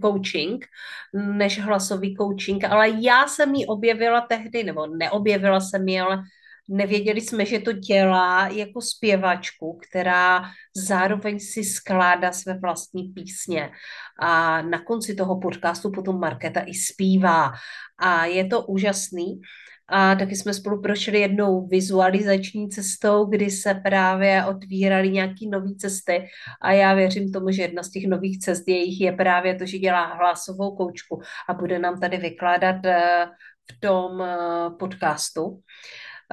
[0.02, 0.66] coaching
[1.14, 6.24] než hlasový coaching, ale já jsem ji objevila tehdy, nebo neobjevila jsem ji, ale
[6.70, 10.44] nevěděli jsme, že to dělá jako zpěvačku, která
[10.76, 13.72] zároveň si skládá své vlastní písně.
[14.20, 17.52] A na konci toho podcastu potom Markéta i zpívá.
[17.98, 19.42] A je to úžasný.
[19.88, 26.26] A taky jsme spolu prošli jednou vizualizační cestou, kdy se právě otvíraly nějaké nové cesty
[26.62, 29.78] a já věřím tomu, že jedna z těch nových cest jejich je právě to, že
[29.78, 33.26] dělá hlasovou koučku a bude nám tady vykládat eh,
[33.72, 34.38] v tom eh,
[34.80, 35.62] podcastu.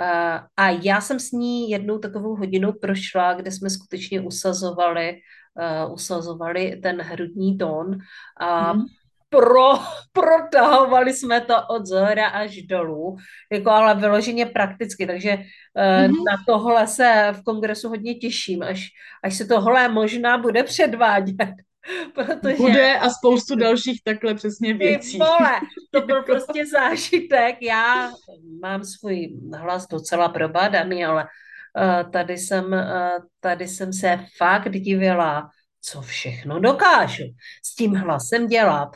[0.01, 5.21] Eh, a já jsem s ní jednou takovou hodinu prošla, kde jsme skutečně usazovali,
[5.93, 7.99] usazovali ten hrudní tón
[8.41, 8.85] a mm
[9.31, 9.71] pro,
[10.13, 13.17] protahovali jsme to od zhora až dolů,
[13.53, 16.25] jako ale vyloženě prakticky, takže mm-hmm.
[16.25, 18.87] na tohle se v kongresu hodně těším, až,
[19.25, 21.55] až se tohle možná bude předvádět.
[22.15, 22.57] Protože...
[22.57, 25.19] Bude a spoustu dalších takhle přesně věcí.
[25.19, 27.63] Vole, to byl prostě zážitek.
[27.63, 28.13] Já
[28.63, 35.51] mám svůj hlas docela probádaný, ale uh, tady jsem, uh, tady jsem se fakt divila,
[35.81, 37.25] co všechno dokážu
[37.65, 38.89] s tím hlasem dělat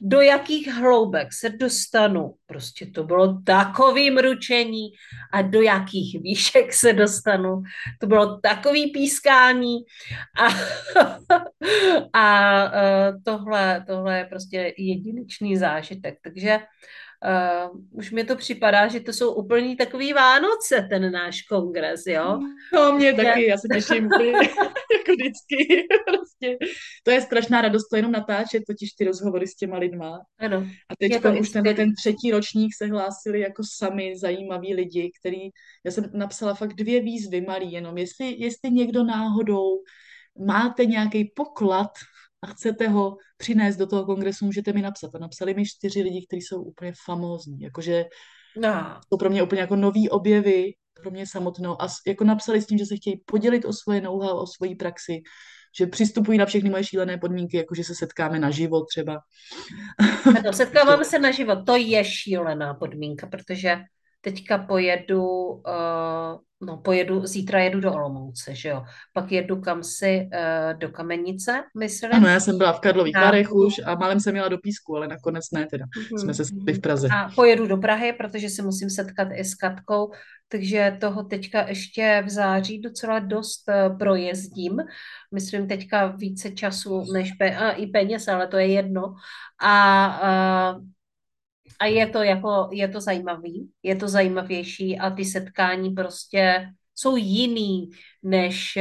[0.00, 2.34] do jakých hloubek se dostanu.
[2.46, 4.88] Prostě to bylo takový mručení
[5.32, 7.62] a do jakých výšek se dostanu.
[7.98, 9.76] To bylo takový pískání
[10.40, 10.48] a,
[12.20, 16.18] a e, tohle, tohle je prostě jedinečný zážitek.
[16.22, 16.58] Takže
[17.24, 22.40] Uh, už mi to připadá, že to jsou úplně takový Vánoce, ten náš kongres, jo?
[22.74, 24.04] No, mě taky, já se těším
[24.34, 25.86] jako vždycky.
[26.06, 26.58] prostě.
[27.04, 30.20] To je strašná radost to jenom natáčet, totiž ty rozhovory s těma lidma.
[30.38, 30.66] Ano.
[30.88, 35.40] A teď už ten, ten třetí ročník se hlásili jako sami zajímaví lidi, který,
[35.84, 39.82] já jsem napsala fakt dvě výzvy malý jenom, jestli, jestli někdo náhodou
[40.46, 41.90] máte nějaký poklad
[42.42, 45.14] a chcete ho přinést do toho kongresu, můžete mi napsat.
[45.14, 48.04] A napsali mi čtyři lidi, kteří jsou úplně famózní, jakože
[48.56, 49.00] no.
[49.08, 52.78] jsou pro mě úplně jako nový objevy, pro mě samotnou a jako napsali s tím,
[52.78, 55.22] že se chtějí podělit o svoje know-how, o svoji praxi,
[55.78, 59.18] že přistupují na všechny moje šílené podmínky, jako že se setkáme na život třeba.
[60.38, 63.76] Ano, setkáváme se na život, to je šílená podmínka, protože
[64.20, 70.20] teďka pojedu, uh, no pojedu, zítra jedu do Olomouce, že jo, pak jedu kam si
[70.20, 72.12] uh, do Kamenice, myslím.
[72.14, 75.08] Ano, já jsem byla v Karlových Varech už a málem jsem měla do Písku, ale
[75.08, 76.18] nakonec ne teda, mm-hmm.
[76.18, 77.08] jsme se v Praze.
[77.08, 80.12] A pojedu do Prahy, protože se musím setkat i s Katkou,
[80.48, 84.76] takže toho teďka ještě v září docela dost uh, projezdím.
[85.34, 89.14] Myslím teďka více času než pe- a i peněz, ale to je jedno.
[89.62, 90.84] A uh,
[91.78, 97.16] a je to jako, je to zajímavý, je to zajímavější a ty setkání prostě jsou
[97.16, 97.90] jiný,
[98.22, 98.78] než,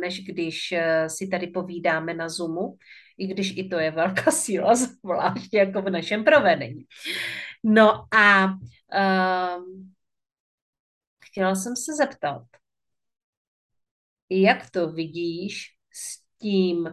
[0.00, 0.74] než když
[1.06, 2.76] si tady povídáme na Zoomu.
[3.18, 6.84] i když i to je velká síla, zvláště jako v našem provedení.
[7.64, 9.94] No a um,
[11.24, 12.42] chtěla jsem se zeptat,
[14.30, 16.88] jak to vidíš s tím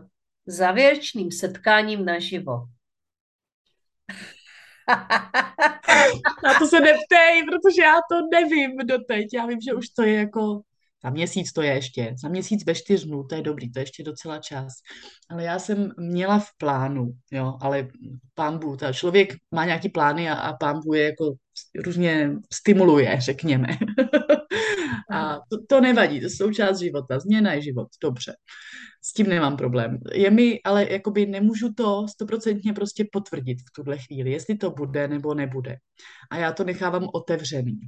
[0.45, 2.67] závěrečným setkáním naživo?
[6.43, 9.27] Na to se neptej, protože já to nevím doteď.
[9.33, 10.61] Já vím, že už to je jako
[11.03, 13.83] za měsíc to je ještě, za měsíc ve čtyř dnů, to je dobrý, to je
[13.83, 14.73] ještě docela čas.
[15.29, 17.87] Ale já jsem měla v plánu, jo, ale
[18.33, 21.33] pán Bůh, ta člověk má nějaký plány a, a pán Bůh je jako
[21.85, 23.67] různě stimuluje, řekněme.
[25.11, 28.35] a to, to nevadí, to je součást života, změna je život, dobře.
[29.03, 29.97] S tím nemám problém.
[30.13, 35.07] Je mi, ale jakoby nemůžu to stoprocentně prostě potvrdit v tuhle chvíli, jestli to bude
[35.07, 35.75] nebo nebude.
[36.31, 37.79] A já to nechávám otevřený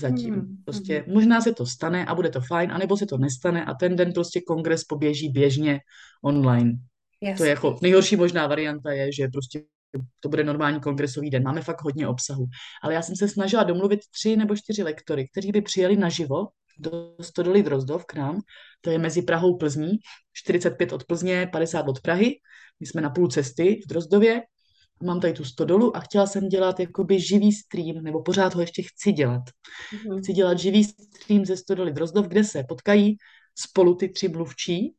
[0.00, 0.34] zatím.
[0.34, 1.14] Hmm, prostě hmm.
[1.14, 4.12] možná se to stane a bude to fajn, anebo se to nestane a ten den
[4.12, 5.80] prostě kongres poběží běžně
[6.24, 6.72] online.
[7.20, 7.38] Yes.
[7.38, 9.62] To je jako nejhorší možná varianta je, že prostě
[10.20, 11.42] to bude normální kongresový den.
[11.42, 12.46] Máme fakt hodně obsahu.
[12.82, 17.16] Ale já jsem se snažila domluvit tři nebo čtyři lektory, kteří by přijeli naživo do
[17.20, 18.40] Stodoly Drozdov k nám.
[18.80, 19.92] To je mezi Prahou Plzní,
[20.32, 22.34] 45 od Plzně, 50 od Prahy.
[22.80, 24.42] My jsme na půl cesty v Drozdově
[25.02, 28.82] mám tady tu stodolu a chtěla jsem dělat jakoby živý stream, nebo pořád ho ještě
[28.82, 29.42] chci dělat.
[29.42, 30.18] Mm-hmm.
[30.18, 33.16] Chci dělat živý stream ze stodoly Drozdov, kde se potkají
[33.58, 34.94] spolu ty tři mluvčí.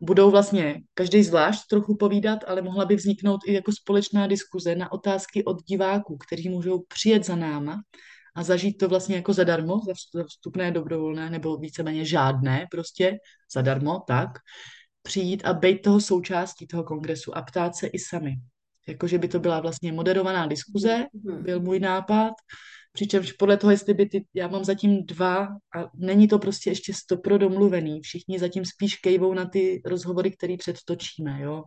[0.00, 4.92] Budou vlastně každý zvlášť trochu povídat, ale mohla by vzniknout i jako společná diskuze na
[4.92, 7.82] otázky od diváků, kteří můžou přijet za náma
[8.36, 9.80] a zažít to vlastně jako zadarmo,
[10.14, 13.18] za vstupné dobrovolné, nebo víceméně žádné, prostě
[13.54, 14.30] zadarmo, tak,
[15.02, 18.36] přijít a být toho součástí toho kongresu a ptát se i sami.
[18.88, 21.42] Jakože by to byla vlastně moderovaná diskuze, mm-hmm.
[21.42, 22.32] byl můj nápad,
[22.94, 26.94] přičemž podle toho, jestli by ty, já mám zatím dva a není to prostě ještě
[26.94, 31.62] stopro domluvený, všichni zatím spíš kejvou na ty rozhovory, které předtočíme, jo.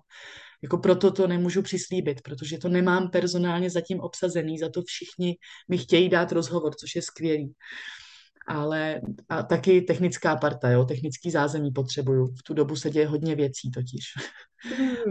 [0.64, 5.36] Jako proto to nemůžu přislíbit, protože to nemám personálně zatím obsazený, za to všichni
[5.70, 7.54] mi chtějí dát rozhovor, což je skvělý
[8.48, 12.28] ale a taky technická parta, jo, technický zázemí potřebuju.
[12.28, 14.04] V tu dobu se děje hodně věcí totiž.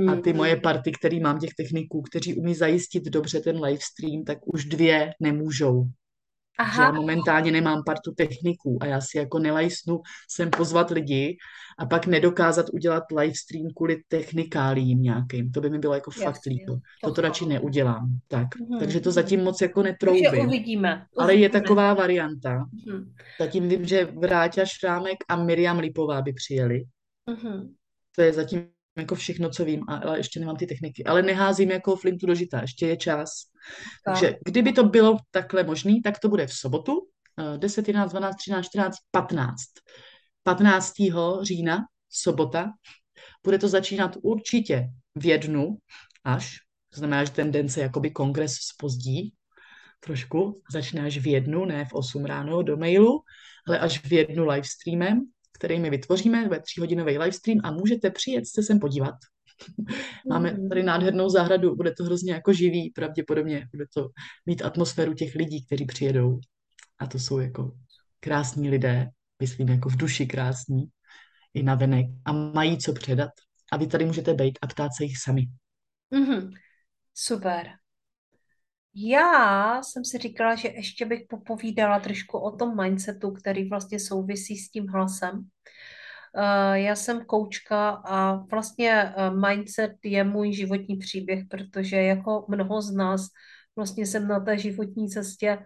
[0.08, 4.38] A ty moje party, který mám těch techniků, kteří umí zajistit dobře ten livestream, tak
[4.54, 5.84] už dvě nemůžou.
[6.58, 6.74] Aha.
[6.74, 11.36] Že já momentálně nemám partu techniků a já si jako nelajsnu sem pozvat lidi
[11.78, 15.52] a pak nedokázat udělat livestream kvůli technikálím nějakým.
[15.52, 16.78] To by mi bylo jako Jasně, fakt líto.
[17.04, 18.18] To, to radši neudělám.
[18.28, 18.46] Tak.
[18.56, 18.78] Hmm.
[18.78, 20.24] Takže to zatím moc jako netroubím.
[20.24, 20.56] Takže uvidíme.
[20.56, 21.06] uvidíme.
[21.18, 22.64] Ale je taková varianta.
[22.88, 23.12] Hmm.
[23.40, 26.84] Zatím vím, že Vráťa Šrámek a Miriam Lipová by přijeli.
[27.28, 27.74] Hmm.
[28.16, 31.04] To je zatím jako všechno, co vím, ale ještě nemám ty techniky.
[31.04, 33.30] Ale neházím jako flintu do žita, ještě je čas.
[34.04, 34.14] Tak.
[34.14, 37.08] Takže kdyby to bylo takhle možný, tak to bude v sobotu,
[37.56, 39.62] 10, 11, 12, 13, 14, 15.
[40.42, 40.92] 15.
[41.42, 41.78] října,
[42.10, 42.72] sobota.
[43.44, 45.76] Bude to začínat určitě v jednu
[46.24, 46.56] až,
[46.92, 49.32] to znamená, že ten den se jakoby kongres spozdí
[50.00, 53.20] trošku, začne až v jednu, ne v 8 ráno do mailu,
[53.68, 55.20] ale až v jednu livestreamem
[55.56, 59.14] který my vytvoříme, ve tříhodinový livestream a můžete přijet se sem podívat.
[60.28, 60.68] Máme mm.
[60.68, 64.08] tady nádhernou zahradu, bude to hrozně jako živý, pravděpodobně bude to
[64.46, 66.38] mít atmosféru těch lidí, kteří přijedou.
[66.98, 67.72] A to jsou jako
[68.20, 69.08] krásní lidé,
[69.40, 70.84] myslím jako v duši krásní,
[71.54, 73.30] i na venek a mají co předat.
[73.72, 75.46] A vy tady můžete být a ptát se jich sami.
[76.12, 76.56] Mm-hmm.
[77.14, 77.66] Super.
[78.98, 84.56] Já jsem si říkala, že ještě bych popovídala trošku o tom mindsetu, který vlastně souvisí
[84.56, 85.48] s tím hlasem.
[86.36, 92.82] Eh, já jsem koučka a vlastně eh, mindset je můj životní příběh, protože jako mnoho
[92.82, 93.26] z nás
[93.76, 95.58] vlastně jsem na té životní cestě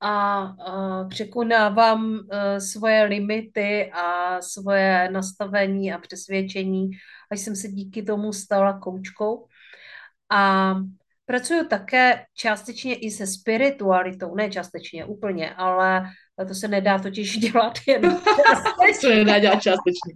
[0.00, 2.18] a eh, překonávám
[2.58, 6.90] svoje limity a svoje nastavení a přesvědčení,
[7.30, 9.46] až jsem se díky tomu stala koučkou.
[10.30, 10.74] A
[11.32, 16.02] Pracuju také částečně i se spiritualitou, ne částečně úplně, ale
[16.48, 19.08] to se nedá totiž dělat jen částečně.
[19.08, 20.14] to nedá dělat částečně.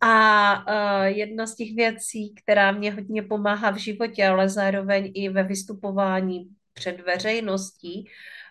[0.00, 5.28] A uh, jedna z těch věcí, která mě hodně pomáhá v životě, ale zároveň i
[5.28, 8.04] ve vystupování před veřejností,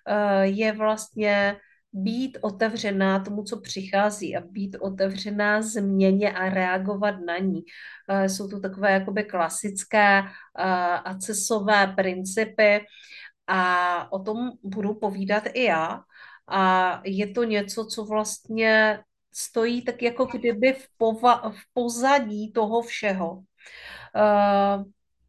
[0.09, 1.57] uh, je vlastně
[1.95, 7.61] být otevřená tomu, co přichází a být otevřená změně a reagovat na ní.
[8.09, 10.63] Eh, jsou to takové jakoby klasické eh,
[11.05, 12.85] acesové principy
[13.47, 16.01] a o tom budu povídat i já.
[16.47, 18.99] A je to něco, co vlastně
[19.33, 23.31] stojí tak jako kdyby v, pova- v pozadí toho všeho.
[23.35, 24.83] Uh,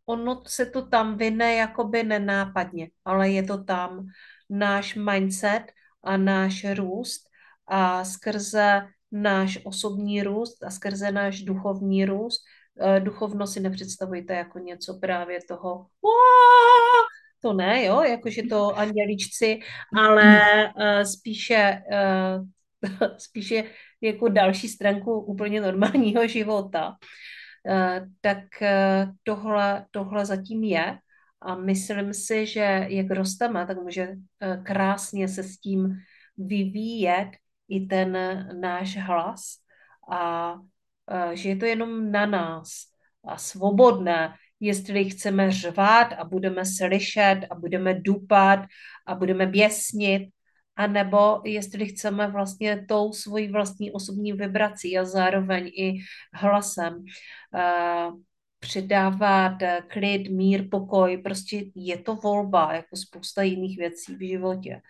[0.06, 4.06] ono se to tam vyne jakoby nenápadně, ale je to tam.
[4.50, 5.62] Náš mindset
[6.07, 7.22] a náš růst
[7.66, 8.82] a skrze
[9.12, 12.42] náš osobní růst a skrze náš duchovní růst
[12.74, 15.86] uh, duchovno si nepředstavujte jako něco právě toho
[17.42, 19.59] to ne, jo, jakože to anděličci,
[19.96, 20.40] ale
[20.76, 23.64] uh, spíše, uh, spíše
[24.00, 26.96] jako další stránku úplně normálního života.
[28.20, 28.38] Tak
[29.22, 30.98] tohle, tohle zatím je
[31.41, 35.97] a myslím si, že jak rosteme, tak může uh, krásně se s tím
[36.39, 37.28] vyvíjet
[37.68, 38.18] i ten
[38.61, 39.41] náš hlas.
[40.11, 42.68] A uh, že je to jenom na nás
[43.24, 48.61] a svobodné, jestli chceme řvát a budeme slyšet a budeme dupat
[49.07, 50.28] a budeme běsnit,
[50.76, 55.99] anebo jestli chceme vlastně tou svojí vlastní osobní vibrací a zároveň i
[56.32, 57.05] hlasem
[58.59, 61.18] přidávat klid, mír, pokoj.
[61.18, 64.80] Prostě je to volba, jako spousta jiných věcí v životě.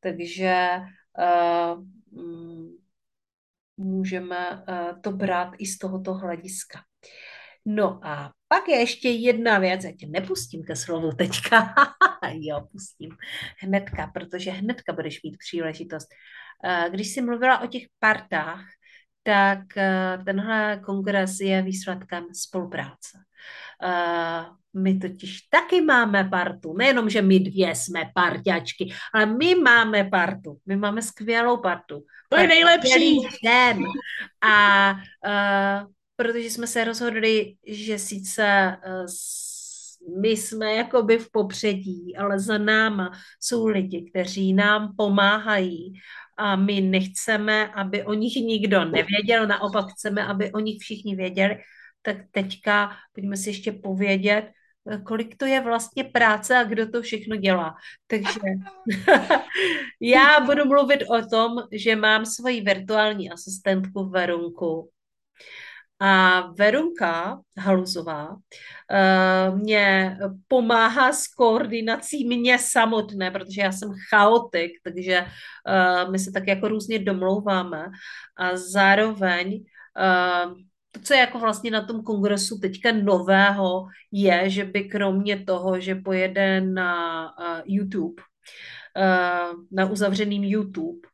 [0.00, 0.80] Takže
[1.18, 1.84] uh,
[3.76, 6.80] můžeme uh, to brát i z tohoto hlediska.
[7.66, 11.74] No a pak je ještě jedna věc, já tě nepustím ke slovu teďka,
[12.32, 13.10] jo, pustím
[13.58, 16.08] hnedka, protože hnedka budeš mít příležitost.
[16.64, 18.64] Eh, když jsi mluvila o těch partách,
[19.24, 23.18] tak eh, tenhle kongres je výsledkem spolupráce.
[23.82, 24.44] Eh,
[24.74, 30.58] my totiž taky máme partu, nejenom, že my dvě jsme parťačky, ale my máme partu,
[30.66, 32.04] my máme skvělou partu.
[32.28, 33.18] To je nejlepší.
[33.44, 33.78] Den.
[34.40, 39.06] A uh, protože jsme se rozhodli, že sice uh,
[40.22, 43.10] my jsme jakoby v popředí, ale za náma
[43.40, 45.92] jsou lidi, kteří nám pomáhají
[46.36, 51.58] a my nechceme, aby o nich nikdo nevěděl, naopak chceme, aby o nich všichni věděli,
[52.02, 54.50] tak teďka pojďme si ještě povědět,
[55.04, 57.74] kolik to je vlastně práce a kdo to všechno dělá.
[58.06, 58.40] Takže
[60.00, 64.90] já budu mluvit o tom, že mám svoji virtuální asistentku Verunku,
[66.00, 70.18] a Verunka Haluzová uh, mě
[70.48, 76.68] pomáhá s koordinací mě samotné, protože já jsem chaotik, takže uh, my se tak jako
[76.68, 77.86] různě domlouváme.
[78.36, 80.54] A zároveň uh,
[80.90, 85.80] to, co je jako vlastně na tom kongresu teďka nového, je, že by kromě toho,
[85.80, 87.26] že pojede na
[87.64, 88.22] YouTube,
[89.72, 91.08] na uzavřeným YouTube,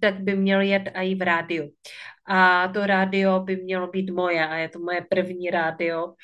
[0.00, 1.70] tak by měl jet i v rádiu
[2.30, 6.14] a to rádio by mělo být moje a je to moje první rádio,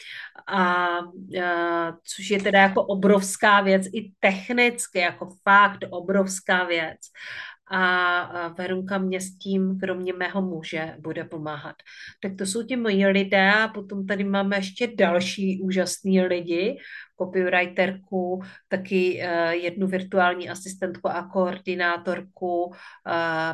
[0.47, 6.99] a, a což je teda jako obrovská věc i technicky, jako fakt obrovská věc
[7.71, 11.77] a Verunka mě s tím, kromě mého muže, bude pomáhat.
[12.23, 16.79] Tak to jsou ti moji lidé a potom tady máme ještě další úžasný lidi,
[17.19, 22.73] copywriterku, taky uh, jednu virtuální asistentku a koordinátorku.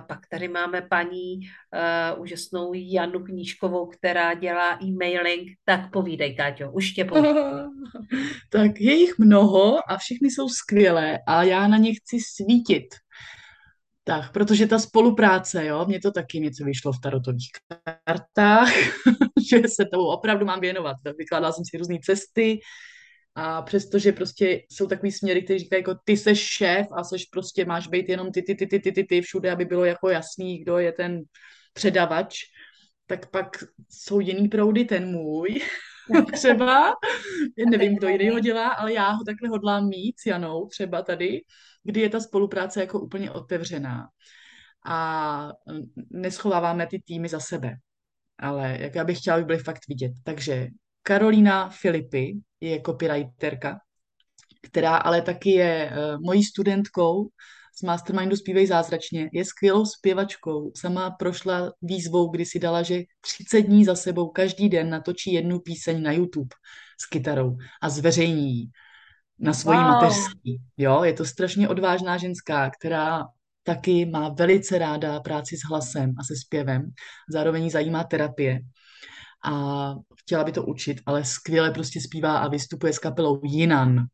[0.06, 5.48] Pak tady máme paní uh, úžasnou Janu Knížkovou, která dělá e-mailing.
[5.64, 7.32] Tak povídej, Káťo, už tě povídej.
[8.50, 12.84] tak je jich mnoho a všichni jsou skvělé a já na ně chci svítit.
[14.04, 17.50] Tak, protože ta spolupráce, jo, mě to taky něco vyšlo v tarotových
[18.04, 18.68] kartách,
[19.50, 20.96] že se tomu opravdu mám věnovat.
[21.18, 22.60] Vykládala jsem si různé cesty
[23.34, 27.64] a přestože prostě jsou takový směry, které říkají jako ty seš šéf a seš prostě
[27.64, 30.58] máš být jenom ty, ty, ty, ty, ty, ty, ty všude, aby bylo jako jasný,
[30.58, 31.22] kdo je ten
[31.72, 32.38] předavač,
[33.06, 35.60] tak pak jsou jiný proudy, ten můj,
[36.32, 36.92] třeba,
[37.70, 41.40] nevím, kdo jiný ho dělá, ale já ho takhle hodlám mít s Janou třeba tady,
[41.82, 44.08] kdy je ta spolupráce jako úplně otevřená
[44.86, 45.48] a
[46.10, 47.74] neschováváme ty týmy za sebe.
[48.38, 50.12] Ale jak já bych chtěla, aby byly fakt vidět.
[50.24, 50.68] Takže
[51.02, 53.78] Karolína Filipy je copywriterka,
[54.62, 57.28] která ale taky je uh, mojí studentkou
[57.74, 59.30] z Mastermindu Zpívej zázračně.
[59.32, 60.72] Je skvělou zpěvačkou.
[60.76, 65.60] Sama prošla výzvou, kdy si dala, že 30 dní za sebou každý den natočí jednu
[65.60, 66.54] píseň na YouTube
[67.00, 68.66] s kytarou a zveřejní ji
[69.38, 69.88] na svojí wow.
[69.88, 70.62] mateřství.
[70.76, 73.24] Jo, je to strašně odvážná ženská, která
[73.62, 76.90] taky má velice ráda práci s hlasem a se zpěvem.
[77.30, 78.60] Zároveň zajímá terapie
[79.44, 84.06] a chtěla by to učit, ale skvěle prostě zpívá a vystupuje s kapelou Jinan.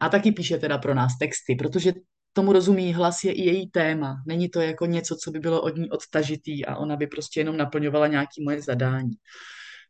[0.00, 1.92] A taky píše teda pro nás texty, protože
[2.38, 4.22] tomu rozumí, hlas je i její téma.
[4.26, 7.56] Není to jako něco, co by bylo od ní odtažitý a ona by prostě jenom
[7.56, 9.10] naplňovala nějaké moje zadání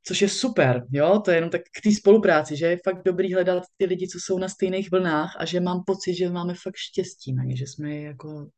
[0.07, 3.35] což je super, jo, to je jenom tak k té spolupráci, že je fakt dobrý
[3.35, 6.77] hledat ty lidi, co jsou na stejných vlnách a že mám pocit, že máme fakt
[6.77, 8.49] štěstí na ně, že jsme je jako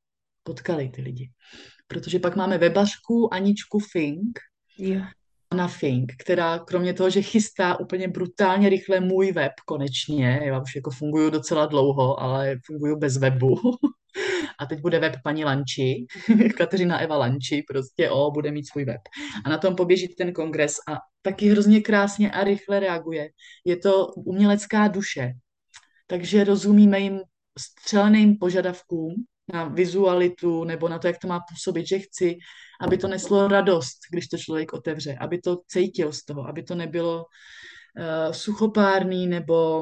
[0.43, 1.31] potkali ty lidi.
[1.87, 4.39] Protože pak máme webařku Aničku Fink,
[4.79, 5.09] yeah.
[5.51, 10.77] Anna Fink, která kromě toho, že chystá úplně brutálně rychle můj web konečně, já už
[10.77, 13.55] jako funguju docela dlouho, ale funguju bez webu,
[14.59, 16.07] A teď bude web paní Lanči,
[16.57, 19.01] Kateřina Eva Lanči, prostě o, bude mít svůj web.
[19.45, 23.29] A na tom poběží ten kongres a taky hrozně krásně a rychle reaguje.
[23.65, 25.33] Je to umělecká duše,
[26.07, 27.21] takže rozumíme jim
[27.59, 29.15] střeleným požadavkům
[29.53, 32.39] na vizualitu nebo na to, jak to má působit, že chci,
[32.81, 36.75] aby to neslo radost, když to člověk otevře, aby to cítil z toho, aby to
[36.75, 39.81] nebylo uh, suchopárný nebo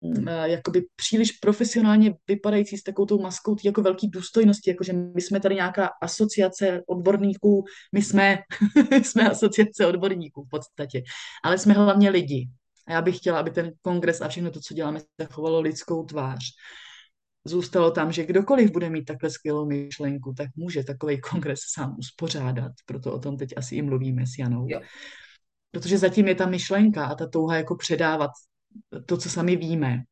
[0.00, 5.20] uh, jakoby příliš profesionálně vypadající s takovou tou maskou tý jako velký důstojnosti, jakože my
[5.20, 8.38] jsme tady nějaká asociace odborníků, my jsme,
[9.02, 11.02] jsme asociace odborníků v podstatě,
[11.44, 12.48] ale jsme hlavně lidi.
[12.86, 16.38] A já bych chtěla, aby ten kongres a všechno to, co děláme, zachovalo lidskou tvář
[17.48, 22.72] zůstalo tam, že kdokoliv bude mít takhle skvělou myšlenku, tak může takový kongres sám uspořádat.
[22.86, 24.66] Proto o tom teď asi i mluvíme s Janou.
[24.68, 24.80] Jo.
[25.70, 28.30] Protože zatím je ta myšlenka a ta touha jako předávat
[29.06, 30.02] to, co sami víme.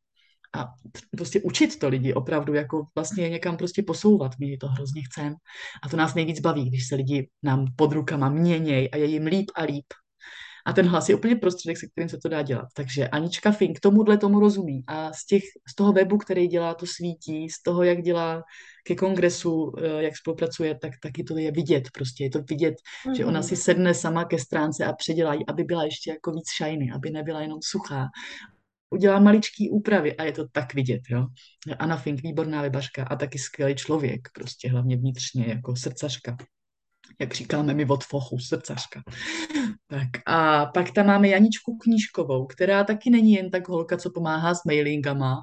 [0.55, 0.65] A
[1.11, 4.31] prostě učit to lidi opravdu, jako vlastně někam prostě posouvat.
[4.39, 5.35] My to hrozně chceme.
[5.83, 9.25] A to nás nejvíc baví, když se lidi nám pod rukama měněj a je jim
[9.25, 9.85] líp a líp.
[10.67, 12.67] A ten hlas je úplně prostředek, se kterým se to dá dělat.
[12.75, 14.83] Takže Anička Fink tomuhle tomu rozumí.
[14.87, 18.43] A z, těch, z toho webu, který dělá, to svítí, z toho, jak dělá
[18.87, 21.83] ke kongresu, eh, jak spolupracuje, tak taky to je vidět.
[21.93, 23.15] Prostě je to vidět, mm-hmm.
[23.15, 23.47] že ona mhm.
[23.47, 27.09] si sedne sama ke stránce a předělá ji, aby byla ještě jako víc shiny, aby
[27.09, 28.07] nebyla jenom suchá.
[28.89, 31.27] Udělá maličký úpravy a je to tak vidět, jo.
[31.79, 36.37] Anna Fink, výborná webařka a taky skvělý člověk, prostě hlavně vnitřně, jako srdcařka
[37.19, 39.01] jak říkáme my od fochu, srdcařka.
[39.87, 44.55] Tak a pak tam máme Janičku Knížkovou, která taky není jen tak holka, co pomáhá
[44.55, 45.37] s mailingama,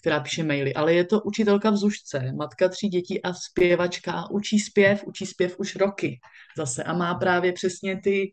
[0.00, 4.58] která píše maily, ale je to učitelka v Zušce, matka tří dětí a zpěvačka učí
[4.58, 6.20] zpěv, učí zpěv už roky
[6.56, 8.32] zase a má právě přesně ty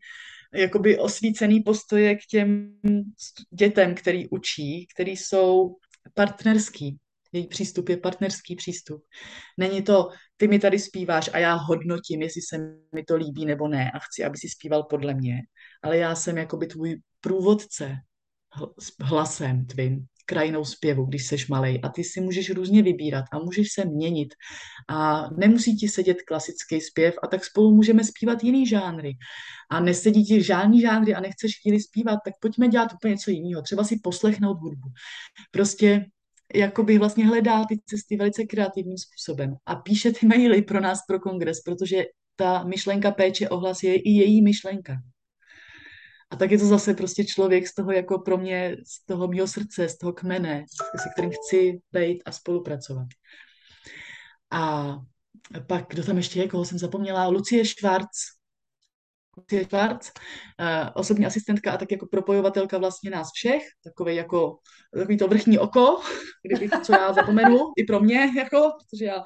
[0.54, 2.76] jakoby osvícený postoje k těm
[3.52, 5.76] dětem, který učí, který jsou
[6.14, 6.98] partnerský,
[7.36, 9.04] její přístup je partnerský přístup.
[9.58, 12.58] Není to, ty mi tady zpíváš a já hodnotím, jestli se
[12.96, 15.42] mi to líbí nebo ne a chci, aby si zpíval podle mě,
[15.84, 17.96] ale já jsem jakoby tvůj průvodce
[19.02, 21.80] hlasem tvým, krajinou zpěvu, když seš malej.
[21.84, 24.34] A ty si můžeš různě vybírat a můžeš se měnit.
[24.90, 29.14] A nemusí ti sedět klasický zpěv a tak spolu můžeme zpívat jiný žánry.
[29.72, 33.62] A nesedí ti žádný žánry a nechceš chvíli zpívat, tak pojďme dělat úplně něco jiného,
[33.62, 34.88] třeba si poslechnout hudbu.
[35.52, 36.06] Prostě
[36.54, 41.20] jakoby vlastně hledá ty cesty velice kreativním způsobem a píše ty maily pro nás, pro
[41.20, 42.04] kongres, protože
[42.36, 44.94] ta myšlenka péče ohlas je i její myšlenka.
[46.30, 49.48] A tak je to zase prostě člověk z toho jako pro mě, z toho mého
[49.48, 50.66] srdce, z toho kmene,
[51.04, 53.08] se kterým chci být a spolupracovat.
[54.52, 54.96] A
[55.68, 58.35] pak, kdo tam ještě je, koho jsem zapomněla, Lucie Schwarz,
[59.38, 60.12] Lucie Schwarz,
[60.60, 64.58] uh, osobní asistentka a tak jako propojovatelka vlastně nás všech, takový jako
[64.94, 66.00] takový to vrchní oko,
[66.44, 69.24] kdybych, co já zapomenu, i pro mě, jako, protože já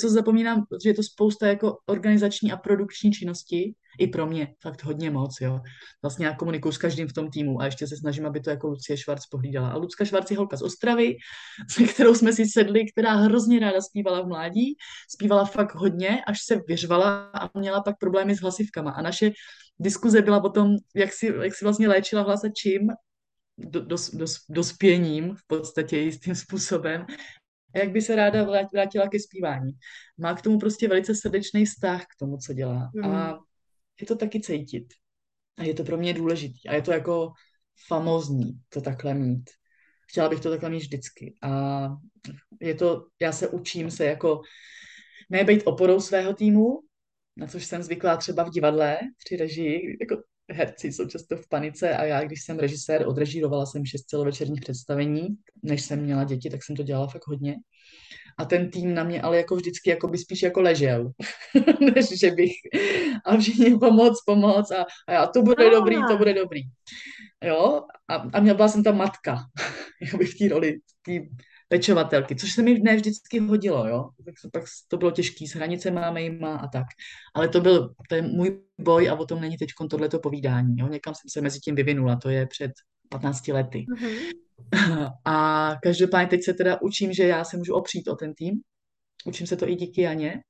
[0.00, 4.84] co zapomínám, protože je to spousta jako organizační a produkční činnosti, i pro mě, fakt
[4.84, 5.60] hodně moc, jo.
[6.02, 8.68] Vlastně já komunikuju s každým v tom týmu a ještě se snažím, aby to jako
[8.68, 9.68] Lucie Švarc pohlídala.
[9.68, 11.16] A Lucka Švarc je holka z Ostravy,
[11.70, 14.76] se kterou jsme si sedli, která hrozně ráda zpívala v mládí,
[15.14, 18.90] zpívala fakt hodně, až se vyřvala a měla pak problémy s hlasivkama.
[18.90, 19.30] A naše
[19.78, 22.88] diskuze byla o tom, jak si, jak si vlastně léčila hlas a čím,
[23.58, 24.10] do, dos,
[24.48, 27.06] dospěním v podstatě jistým způsobem
[27.74, 29.72] a jak by se ráda vrátila ke zpívání.
[30.18, 32.90] Má k tomu prostě velice srdečný vztah k tomu, co dělá.
[32.94, 33.04] Mm.
[33.04, 33.38] A
[34.00, 34.86] je to taky cítit.
[35.58, 36.68] A je to pro mě důležitý.
[36.68, 37.32] A je to jako
[37.88, 39.50] famozní to takhle mít.
[40.08, 41.34] Chtěla bych to takhle mít vždycky.
[41.42, 41.88] A
[42.60, 44.40] je to, já se učím se jako
[45.30, 46.80] nebejt oporou svého týmu,
[47.36, 51.96] na což jsem zvyklá třeba v divadle při režii, jako herci jsou často v panice
[51.96, 55.28] a já, když jsem režisér, odrežírovala jsem šest celovečerních představení,
[55.62, 57.56] než jsem měla děti, tak jsem to dělala fakt hodně.
[58.38, 61.10] A ten tým na mě ale jako vždycky jako by spíš jako ležel,
[61.94, 62.52] než že bych
[63.24, 66.60] a všichni pomoc, pomoc a, a já, to bude dobrý, to bude dobrý.
[67.44, 69.38] Jo, a, a měla byla jsem ta matka,
[70.02, 71.20] jako v té roli, tý
[71.68, 74.08] pečovatelky, což se mi ne vždycky hodilo, jo.
[74.24, 76.86] Tak, pak to bylo těžké s hranicemi jima a tak.
[77.34, 80.88] Ale to byl to je můj boj a o tom není teď tohleto povídání, jo.
[80.88, 82.72] Někam jsem se mezi tím vyvinula, to je před
[83.08, 83.86] 15 lety.
[83.88, 84.32] Mm-hmm.
[85.24, 88.60] A každopádně teď se teda učím, že já se můžu opřít o ten tým.
[89.26, 90.40] Učím se to i díky Janě,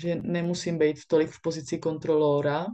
[0.00, 2.66] že nemusím být tolik v pozici kontrolora.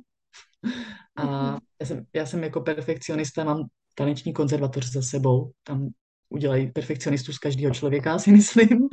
[1.17, 1.59] A mhm.
[1.81, 3.65] já jsem, já jsem jako perfekcionista, mám
[3.95, 5.89] taneční konzervatoř za sebou, tam
[6.35, 8.89] udělají perfekcionistu z každého člověka, si myslím.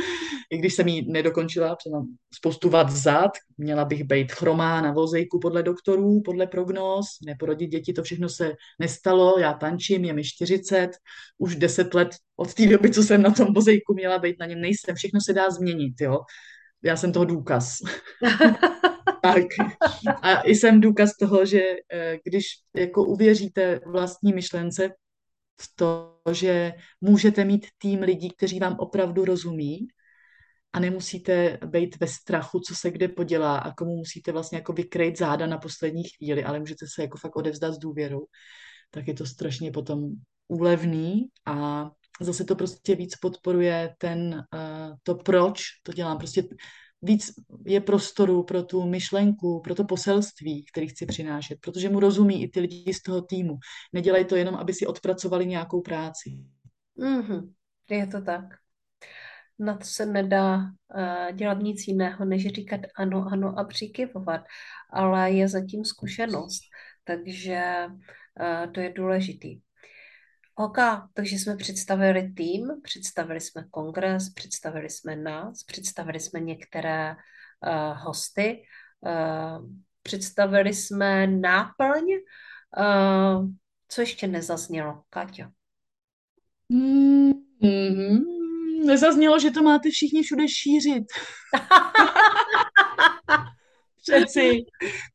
[0.51, 5.39] I když jsem ji nedokončila, mám spoustu vad vzad, měla bych být chromá na vozejku
[5.39, 10.89] podle doktorů, podle prognóz, neporodit děti, to všechno se nestalo, já tančím, je mi 40,
[11.37, 14.61] už 10 let od té doby, co jsem na tom vozejku měla být, na něm
[14.61, 16.19] nejsem, všechno se dá změnit, jo.
[16.83, 17.77] já jsem toho důkaz.
[19.21, 19.45] tak.
[20.21, 21.61] A jsem důkaz toho, že
[21.93, 24.89] eh, když jako uvěříte vlastní myšlence
[25.76, 29.88] to, že můžete mít tým lidí, kteří vám opravdu rozumí
[30.74, 35.18] a nemusíte být ve strachu, co se kde podělá a komu musíte vlastně jako vykrejt
[35.18, 38.26] záda na poslední chvíli, ale můžete se jako fakt odevzdat s důvěrou,
[38.91, 40.09] tak je to strašně potom
[40.47, 41.89] úlevný a
[42.22, 46.18] zase to prostě víc podporuje ten, uh, to proč to dělám.
[46.18, 46.43] Prostě
[47.01, 47.31] víc
[47.65, 52.47] je prostoru pro tu myšlenku, pro to poselství, který chci přinášet, protože mu rozumí i
[52.47, 53.57] ty lidi z toho týmu.
[53.93, 56.39] Nedělají to jenom, aby si odpracovali nějakou práci.
[56.97, 57.51] Mm-hmm.
[57.89, 58.43] Je to tak.
[59.59, 64.41] Na to se nedá uh, dělat nic jiného, než říkat ano, ano a přikyvovat,
[64.89, 66.61] ale je zatím zkušenost,
[67.03, 69.61] takže uh, to je důležitý.
[70.64, 70.78] OK,
[71.14, 78.64] takže jsme představili tým, představili jsme kongres, představili jsme nás, představili jsme některé uh, hosty,
[79.01, 79.70] uh,
[80.03, 82.03] představili jsme náplň.
[82.78, 83.49] Uh,
[83.88, 85.43] co ještě nezaznělo, Káťo?
[86.72, 88.20] Mm-hmm.
[88.86, 91.03] Nezaznělo, že to máte všichni všude šířit.
[94.01, 94.66] Přeci,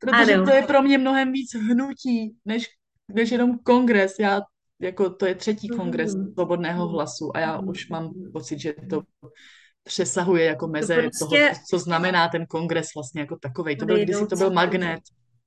[0.00, 0.44] protože ano.
[0.44, 2.66] to je pro mě mnohem víc hnutí, než,
[3.08, 4.18] než jenom kongres.
[4.18, 4.40] Já
[4.80, 6.32] jako to je třetí kongres mm.
[6.32, 7.68] svobodného hlasu a já mm.
[7.68, 9.02] už mám pocit, že to
[9.84, 11.38] přesahuje jako meze to prostě...
[11.40, 13.76] toho, co znamená ten kongres vlastně jako takovej.
[13.76, 15.00] To byl kdysi, to byl magnet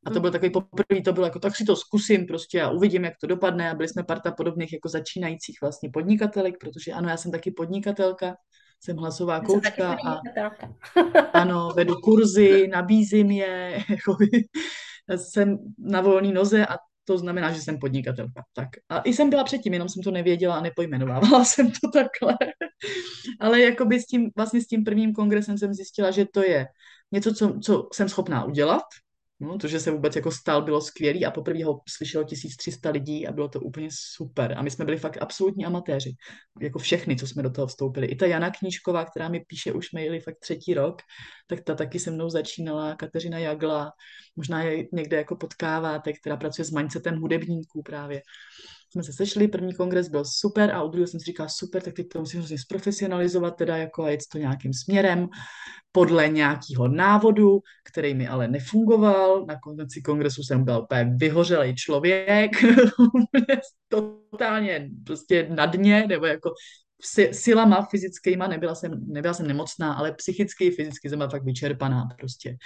[0.05, 3.03] a to byl takový poprvé, to bylo jako, tak si to zkusím prostě a uvidím,
[3.03, 7.17] jak to dopadne a byli jsme parta podobných jako začínajících vlastně podnikatelek, protože ano, já
[7.17, 8.35] jsem taky podnikatelka,
[8.79, 10.19] jsem hlasová koučka a
[11.33, 14.17] ano, vedu kurzy, nabízím je, jako,
[15.15, 16.77] jsem na volné noze a
[17.09, 18.43] to znamená, že jsem podnikatelka.
[18.53, 18.69] Tak.
[18.89, 22.37] A i jsem byla předtím, jenom jsem to nevěděla a nepojmenovávala jsem to takhle.
[23.39, 26.67] Ale jakoby s tím, vlastně s tím prvním kongresem jsem zjistila, že to je
[27.11, 28.83] něco, co, co jsem schopná udělat,
[29.41, 33.27] No, to, že se vůbec jako stal, bylo skvělý a poprvé ho slyšelo 1300 lidí
[33.27, 34.53] a bylo to úplně super.
[34.57, 36.15] A my jsme byli fakt absolutní amatéři.
[36.61, 38.07] Jako všechny, co jsme do toho vstoupili.
[38.07, 41.01] I ta Jana Knížková, která mi píše už maily fakt třetí rok,
[41.47, 42.95] tak ta taky se mnou začínala.
[42.95, 43.91] Kateřina Jagla,
[44.35, 48.21] možná je někde jako potkáváte, která pracuje s mindsetem hudebníků právě
[48.91, 51.93] jsme se sešli, první kongres byl super a u druhého jsem si říkala super, tak
[51.93, 55.27] teď to musím hrozně zprofesionalizovat teda jako a jít to nějakým směrem
[55.91, 57.59] podle nějakého návodu,
[57.91, 59.45] který mi ale nefungoval.
[59.45, 62.51] Na konci kongresu jsem byl úplně vyhořelý člověk,
[63.87, 66.53] totálně prostě na dně, nebo jako
[67.31, 72.57] silama fyzickýma, nebyla jsem, nebyla jsem nemocná, ale psychicky, fyzicky jsem byla fakt vyčerpaná prostě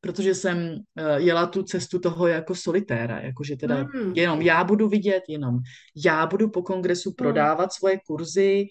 [0.00, 4.12] protože jsem uh, jela tu cestu toho jako solitéra, jakože teda mm.
[4.16, 5.58] jenom já budu vidět, jenom
[6.04, 7.14] já budu po kongresu mm.
[7.14, 7.70] prodávat mm.
[7.70, 8.66] svoje kurzy,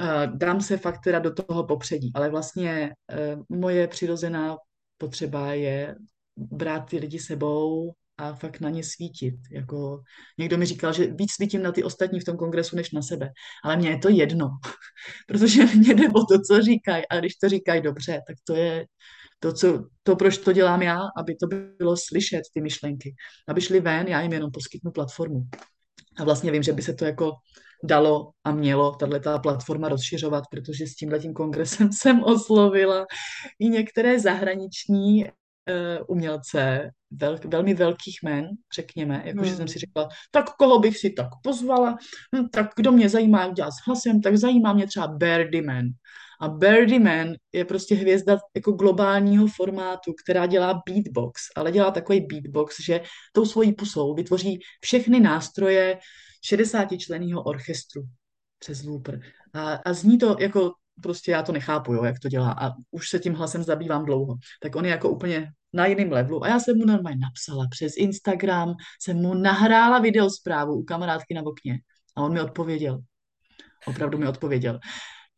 [0.00, 4.56] uh, dám se fakt teda do toho popředí, ale vlastně uh, moje přirozená
[4.98, 5.96] potřeba je
[6.36, 9.34] brát ty lidi sebou a fakt na ně svítit.
[9.50, 10.02] Jako,
[10.38, 13.30] někdo mi říkal, že víc svítím na ty ostatní v tom kongresu, než na sebe.
[13.64, 14.48] Ale mně je to jedno,
[15.28, 17.02] protože mě jde o to, co říkají.
[17.10, 18.86] A když to říkají dobře, tak to je,
[19.40, 21.46] to, co, to, proč to dělám já, aby to
[21.78, 23.14] bylo slyšet, ty myšlenky.
[23.48, 25.40] Aby šli ven, já jim jenom poskytnu platformu.
[26.18, 27.32] A vlastně vím, že by se to jako
[27.84, 33.06] dalo a mělo tato platforma rozšiřovat, protože s tímhletím kongresem jsem oslovila
[33.58, 35.24] i některé zahraniční
[36.08, 39.56] umělce, vel, velmi velkých men, řekněme, jakože hmm.
[39.56, 41.96] jsem si řekla, tak koho bych si tak pozvala,
[42.36, 45.84] hm, tak kdo mě zajímá, jak dělat s hlasem, tak zajímá mě třeba Birdie Man.
[46.40, 52.20] A Birdie Man je prostě hvězda jako globálního formátu, která dělá beatbox, ale dělá takový
[52.20, 53.00] beatbox, že
[53.32, 55.98] tou svojí pusou vytvoří všechny nástroje
[56.44, 58.02] 60 členního orchestru
[58.58, 59.20] přes looper.
[59.54, 63.08] A, a zní to jako prostě já to nechápu, jo, jak to dělá a už
[63.08, 64.34] se tím hlasem zabývám dlouho.
[64.62, 66.44] Tak on je jako úplně na jiném levelu.
[66.44, 71.34] A já jsem mu normálně napsala přes Instagram, jsem mu nahrála video zprávu u kamarádky
[71.34, 71.78] na okně
[72.16, 72.98] a on mi odpověděl.
[73.86, 74.80] Opravdu mi odpověděl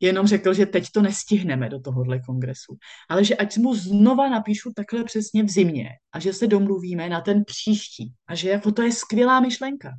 [0.01, 4.73] jenom řekl, že teď to nestihneme do tohohle kongresu, ale že ať mu znova napíšu
[4.77, 8.83] takhle přesně v zimě a že se domluvíme na ten příští a že jako to
[8.83, 9.91] je skvělá myšlenka.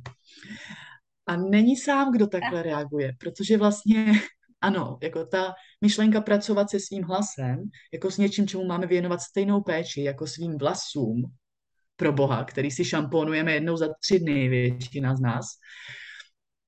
[1.26, 4.12] A není sám, kdo takhle reaguje, protože vlastně
[4.62, 9.60] ano, jako ta myšlenka pracovat se svým hlasem, jako s něčím, čemu máme věnovat stejnou
[9.60, 11.22] péči, jako svým vlasům,
[11.96, 15.46] pro boha, který si šamponujeme jednou za tři dny, většina z nás,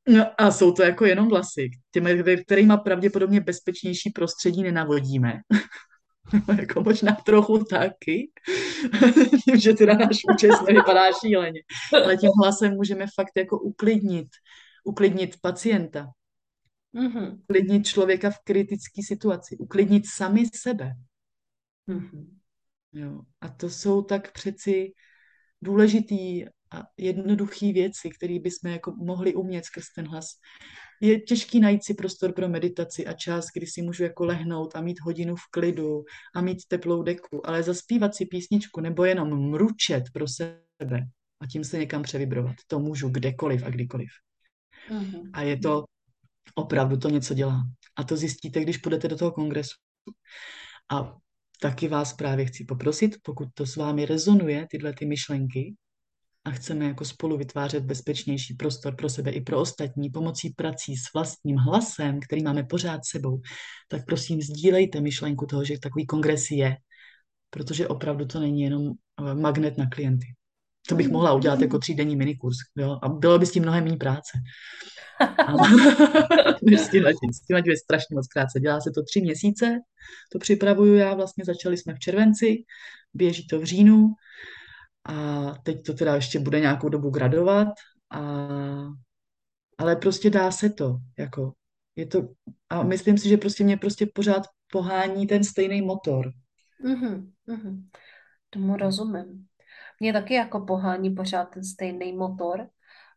[0.08, 5.32] No a jsou to jako jenom vlasy, těmi, kterýma pravděpodobně bezpečnější prostředí nenavodíme.
[6.58, 8.30] jako možná trochu taky,
[9.44, 11.60] tím, že teda náš účest nevypadá šíleně.
[12.04, 14.28] Ale tím hlasem můžeme fakt jako uklidnit,
[14.84, 16.06] uklidnit pacienta,
[16.94, 17.38] mm-hmm.
[17.42, 20.94] uklidnit člověka v kritické situaci, uklidnit sami sebe.
[21.88, 22.26] Mm-hmm.
[22.92, 23.20] Jo.
[23.40, 24.92] A to jsou tak přeci
[25.62, 30.26] důležitý a jednoduché věci, které bychom jako mohli umět skrz ten hlas.
[31.00, 34.80] Je těžký najít si prostor pro meditaci a čas, kdy si můžu jako lehnout a
[34.80, 40.04] mít hodinu v klidu a mít teplou deku, ale zaspívat si písničku nebo jenom mručet
[40.12, 41.06] pro sebe
[41.40, 42.56] a tím se někam převibrovat.
[42.66, 44.08] To můžu kdekoliv a kdykoliv.
[44.90, 45.30] Mm-hmm.
[45.32, 45.84] A je to,
[46.54, 47.62] opravdu to něco dělá.
[47.96, 49.74] A to zjistíte, když půjdete do toho kongresu.
[50.92, 51.16] A
[51.60, 55.74] taky vás právě chci poprosit, pokud to s vámi rezonuje, tyhle ty myšlenky,
[56.44, 61.12] a chceme jako spolu vytvářet bezpečnější prostor pro sebe i pro ostatní pomocí prací s
[61.14, 63.40] vlastním hlasem, který máme pořád sebou,
[63.88, 66.76] tak prosím sdílejte myšlenku toho, že takový kongres je,
[67.50, 70.26] protože opravdu to není jenom eh, magnet na klienty.
[70.88, 72.98] To bych mohla udělat jako třídenní minikurs, jo?
[73.02, 74.38] a bylo by s tím mnohem méně práce.
[76.78, 78.60] S tímhle, s tímhle je strašně moc krátce.
[78.60, 79.78] Dělá se to tři měsíce,
[80.32, 82.64] to připravuju já, vlastně začali jsme v červenci,
[83.14, 84.08] běží to v říjnu
[85.04, 87.68] a teď to teda ještě bude nějakou dobu gradovat,
[88.10, 88.48] a,
[89.78, 91.52] ale prostě dá se to, jako
[91.96, 92.28] je to,
[92.70, 94.42] a myslím si, že prostě mě prostě pořád
[94.72, 96.32] pohání ten stejný motor.
[96.84, 97.84] Mm-hmm, mm-hmm.
[98.50, 99.46] Tomu rozumím.
[100.00, 102.68] Mě taky jako pohání pořád ten stejný motor,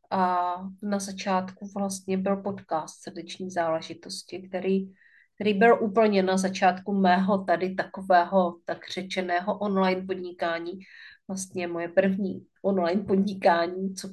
[0.10, 4.94] a na začátku vlastně byl podcast srdeční záležitosti, který,
[5.36, 10.80] který byl úplně na začátku mého tady takového tak řečeného online podnikání.
[11.28, 14.10] Vlastně moje první online podnikání, co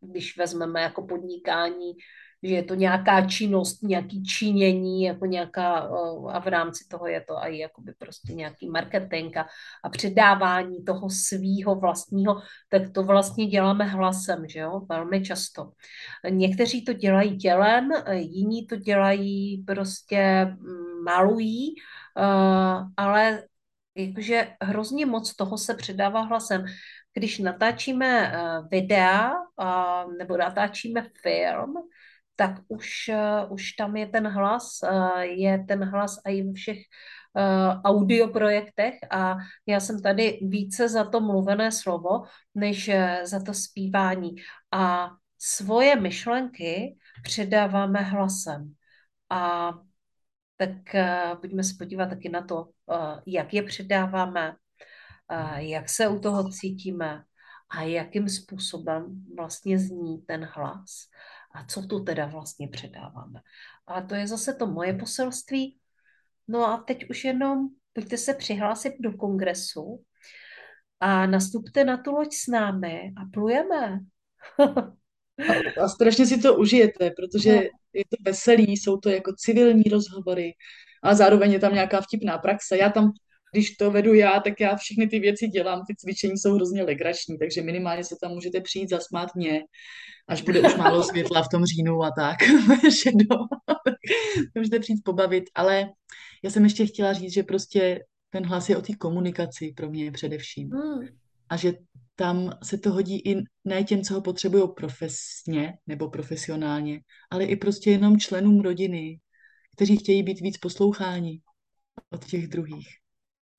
[0.00, 1.92] když vezmeme jako podnikání
[2.42, 5.74] že je to nějaká činnost, nějaký činění, jako nějaká,
[6.32, 9.46] a v rámci toho je to i jakoby prostě nějaký marketing a,
[9.84, 15.72] a předávání toho svýho vlastního, tak to vlastně děláme hlasem, že jo, velmi často.
[16.30, 21.74] Někteří to dělají tělem, jiní to dělají prostě mm, malují,
[22.96, 23.42] ale
[23.94, 26.64] jakože hrozně moc toho se předává hlasem.
[27.14, 28.32] Když natáčíme
[28.70, 29.32] videa
[30.18, 31.74] nebo natáčíme film,
[32.42, 36.78] tak už, uh, už tam je ten hlas, uh, je ten hlas i ve všech
[36.78, 39.36] uh, audioprojektech a
[39.66, 42.22] já jsem tady více za to mluvené slovo,
[42.54, 42.90] než
[43.22, 44.34] za to zpívání.
[44.72, 48.74] A svoje myšlenky předáváme hlasem.
[49.30, 49.72] A
[50.56, 50.78] tak
[51.40, 52.68] pojďme se podívat taky na to,
[53.26, 54.56] jak je předáváme,
[55.56, 57.24] jak se u toho cítíme
[57.70, 61.08] a jakým způsobem vlastně zní ten hlas
[61.54, 63.40] a co tu teda vlastně předáváme.
[63.86, 65.78] A to je zase to moje poselství.
[66.48, 70.04] No a teď už jenom pojďte se přihlásit do kongresu
[71.00, 74.00] a nastupte na tu loď s námi a plujeme.
[75.48, 77.60] a, a strašně si to užijete, protože no.
[77.92, 80.52] je to veselý, jsou to jako civilní rozhovory
[81.02, 82.78] a zároveň je tam nějaká vtipná praxe.
[82.78, 83.12] Já tam
[83.52, 87.38] když to vedu já, tak já všechny ty věci dělám, ty cvičení jsou hrozně legrační,
[87.38, 89.60] takže minimálně se tam můžete přijít zasmát mě,
[90.28, 92.36] až bude už málo světla v tom říjnu a tak,
[93.02, 93.36] šedo,
[94.54, 95.88] můžete přijít pobavit, ale
[96.44, 100.12] já jsem ještě chtěla říct, že prostě ten hlas je o té komunikaci pro mě
[100.12, 100.70] především.
[100.70, 101.08] Hmm.
[101.48, 101.72] A že
[102.14, 107.00] tam se to hodí i ne těm, co ho potřebují profesně nebo profesionálně,
[107.30, 109.18] ale i prostě jenom členům rodiny,
[109.76, 111.40] kteří chtějí být víc posloucháni
[112.10, 113.01] od těch druhých.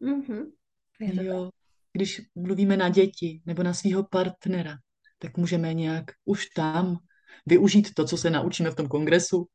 [0.04, 0.51] Mm-hmm.
[0.99, 1.49] Jo,
[1.93, 4.78] když mluvíme na děti nebo na svého partnera,
[5.20, 6.97] tak můžeme nějak už tam
[7.45, 9.45] využít to, co se naučíme v tom kongresu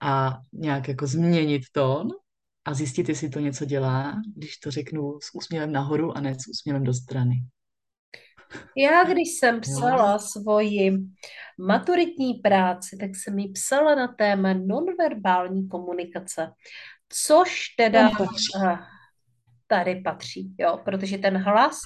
[0.00, 2.08] a nějak jako změnit tón
[2.64, 6.48] a zjistit, jestli to něco dělá, když to řeknu s úsměvem nahoru a ne s
[6.48, 7.34] úsměvem do strany.
[8.76, 10.18] Já, když jsem psala jo.
[10.18, 10.98] svoji
[11.58, 16.52] maturitní práci, tak jsem ji psala na téma nonverbální komunikace,
[17.08, 18.10] což teda
[19.66, 21.80] tady patří, jo, protože ten hlas,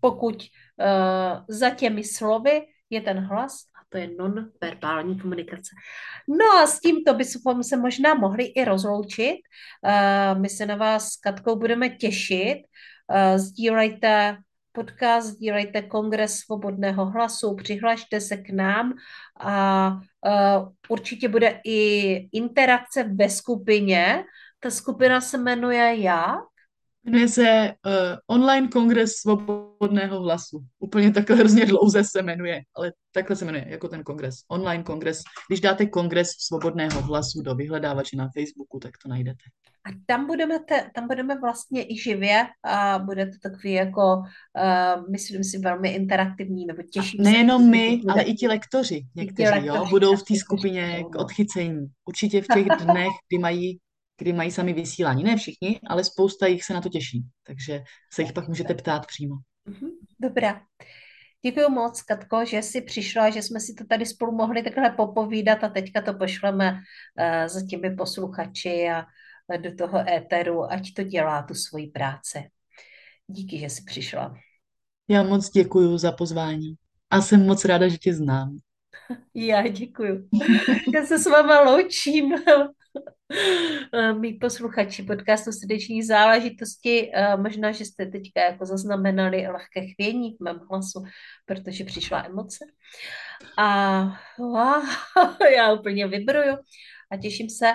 [0.00, 5.70] pokud uh, za těmi slovy je ten hlas, a to je non-verbální komunikace.
[6.28, 9.36] No a s tímto bychom se možná mohli i rozloučit.
[9.36, 12.58] Uh, my se na vás s Katkou budeme těšit.
[12.58, 14.36] Uh, sdílejte
[14.72, 18.92] podcast, sdílejte Kongres svobodného hlasu, přihlašte se k nám
[19.40, 24.24] a uh, určitě bude i interakce ve skupině.
[24.60, 26.51] Ta skupina se jmenuje jak?
[27.04, 27.92] Jmenuje se uh,
[28.26, 30.64] Online kongres svobodného hlasu.
[30.78, 34.34] Úplně takhle hrozně dlouze se jmenuje, ale takhle se jmenuje, jako ten kongres.
[34.48, 35.22] Online kongres.
[35.48, 39.44] Když dáte kongres svobodného hlasu do vyhledávače na Facebooku, tak to najdete.
[39.84, 45.10] A tam budeme, te, tam budeme vlastně i živě a bude to takový jako, uh,
[45.10, 47.22] myslím si, velmi interaktivní, nebo těžší.
[47.22, 51.86] Nejenom my, ale i ti lektoři někteří, lektoři, jo, budou v té skupině k odchycení.
[52.04, 53.78] Určitě v těch dnech, kdy mají
[54.22, 55.24] kdy mají sami vysílání.
[55.24, 57.24] Ne všichni, ale spousta jich se na to těší.
[57.46, 59.34] Takže se jich pak můžete ptát přímo.
[59.64, 60.60] Mhm, dobrá.
[61.44, 65.64] Děkuji moc, Katko, že jsi přišla, že jsme si to tady spolu mohli takhle popovídat
[65.64, 69.04] a teďka to pošleme uh, za těmi posluchači a
[69.56, 72.38] do toho éteru, ať to dělá tu svoji práci.
[73.26, 74.34] Díky, že jsi přišla.
[75.08, 76.74] Já moc děkuji za pozvání
[77.10, 78.56] a jsem moc ráda, že tě znám.
[79.34, 80.28] Já děkuji.
[80.94, 82.34] Já se s váma loučím.
[84.18, 90.60] Mí posluchači podcastu Srdeční záležitosti, možná, že jste teďka jako zaznamenali lehké chvění v mém
[90.70, 91.04] hlasu,
[91.46, 92.64] protože přišla emoce.
[93.58, 94.00] A
[94.38, 94.84] wow,
[95.56, 96.56] já úplně vybruju
[97.12, 97.72] a těším se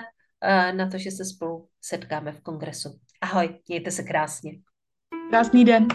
[0.72, 2.98] na to, že se spolu setkáme v kongresu.
[3.20, 4.52] Ahoj, mějte se krásně.
[5.30, 5.88] Krásný den.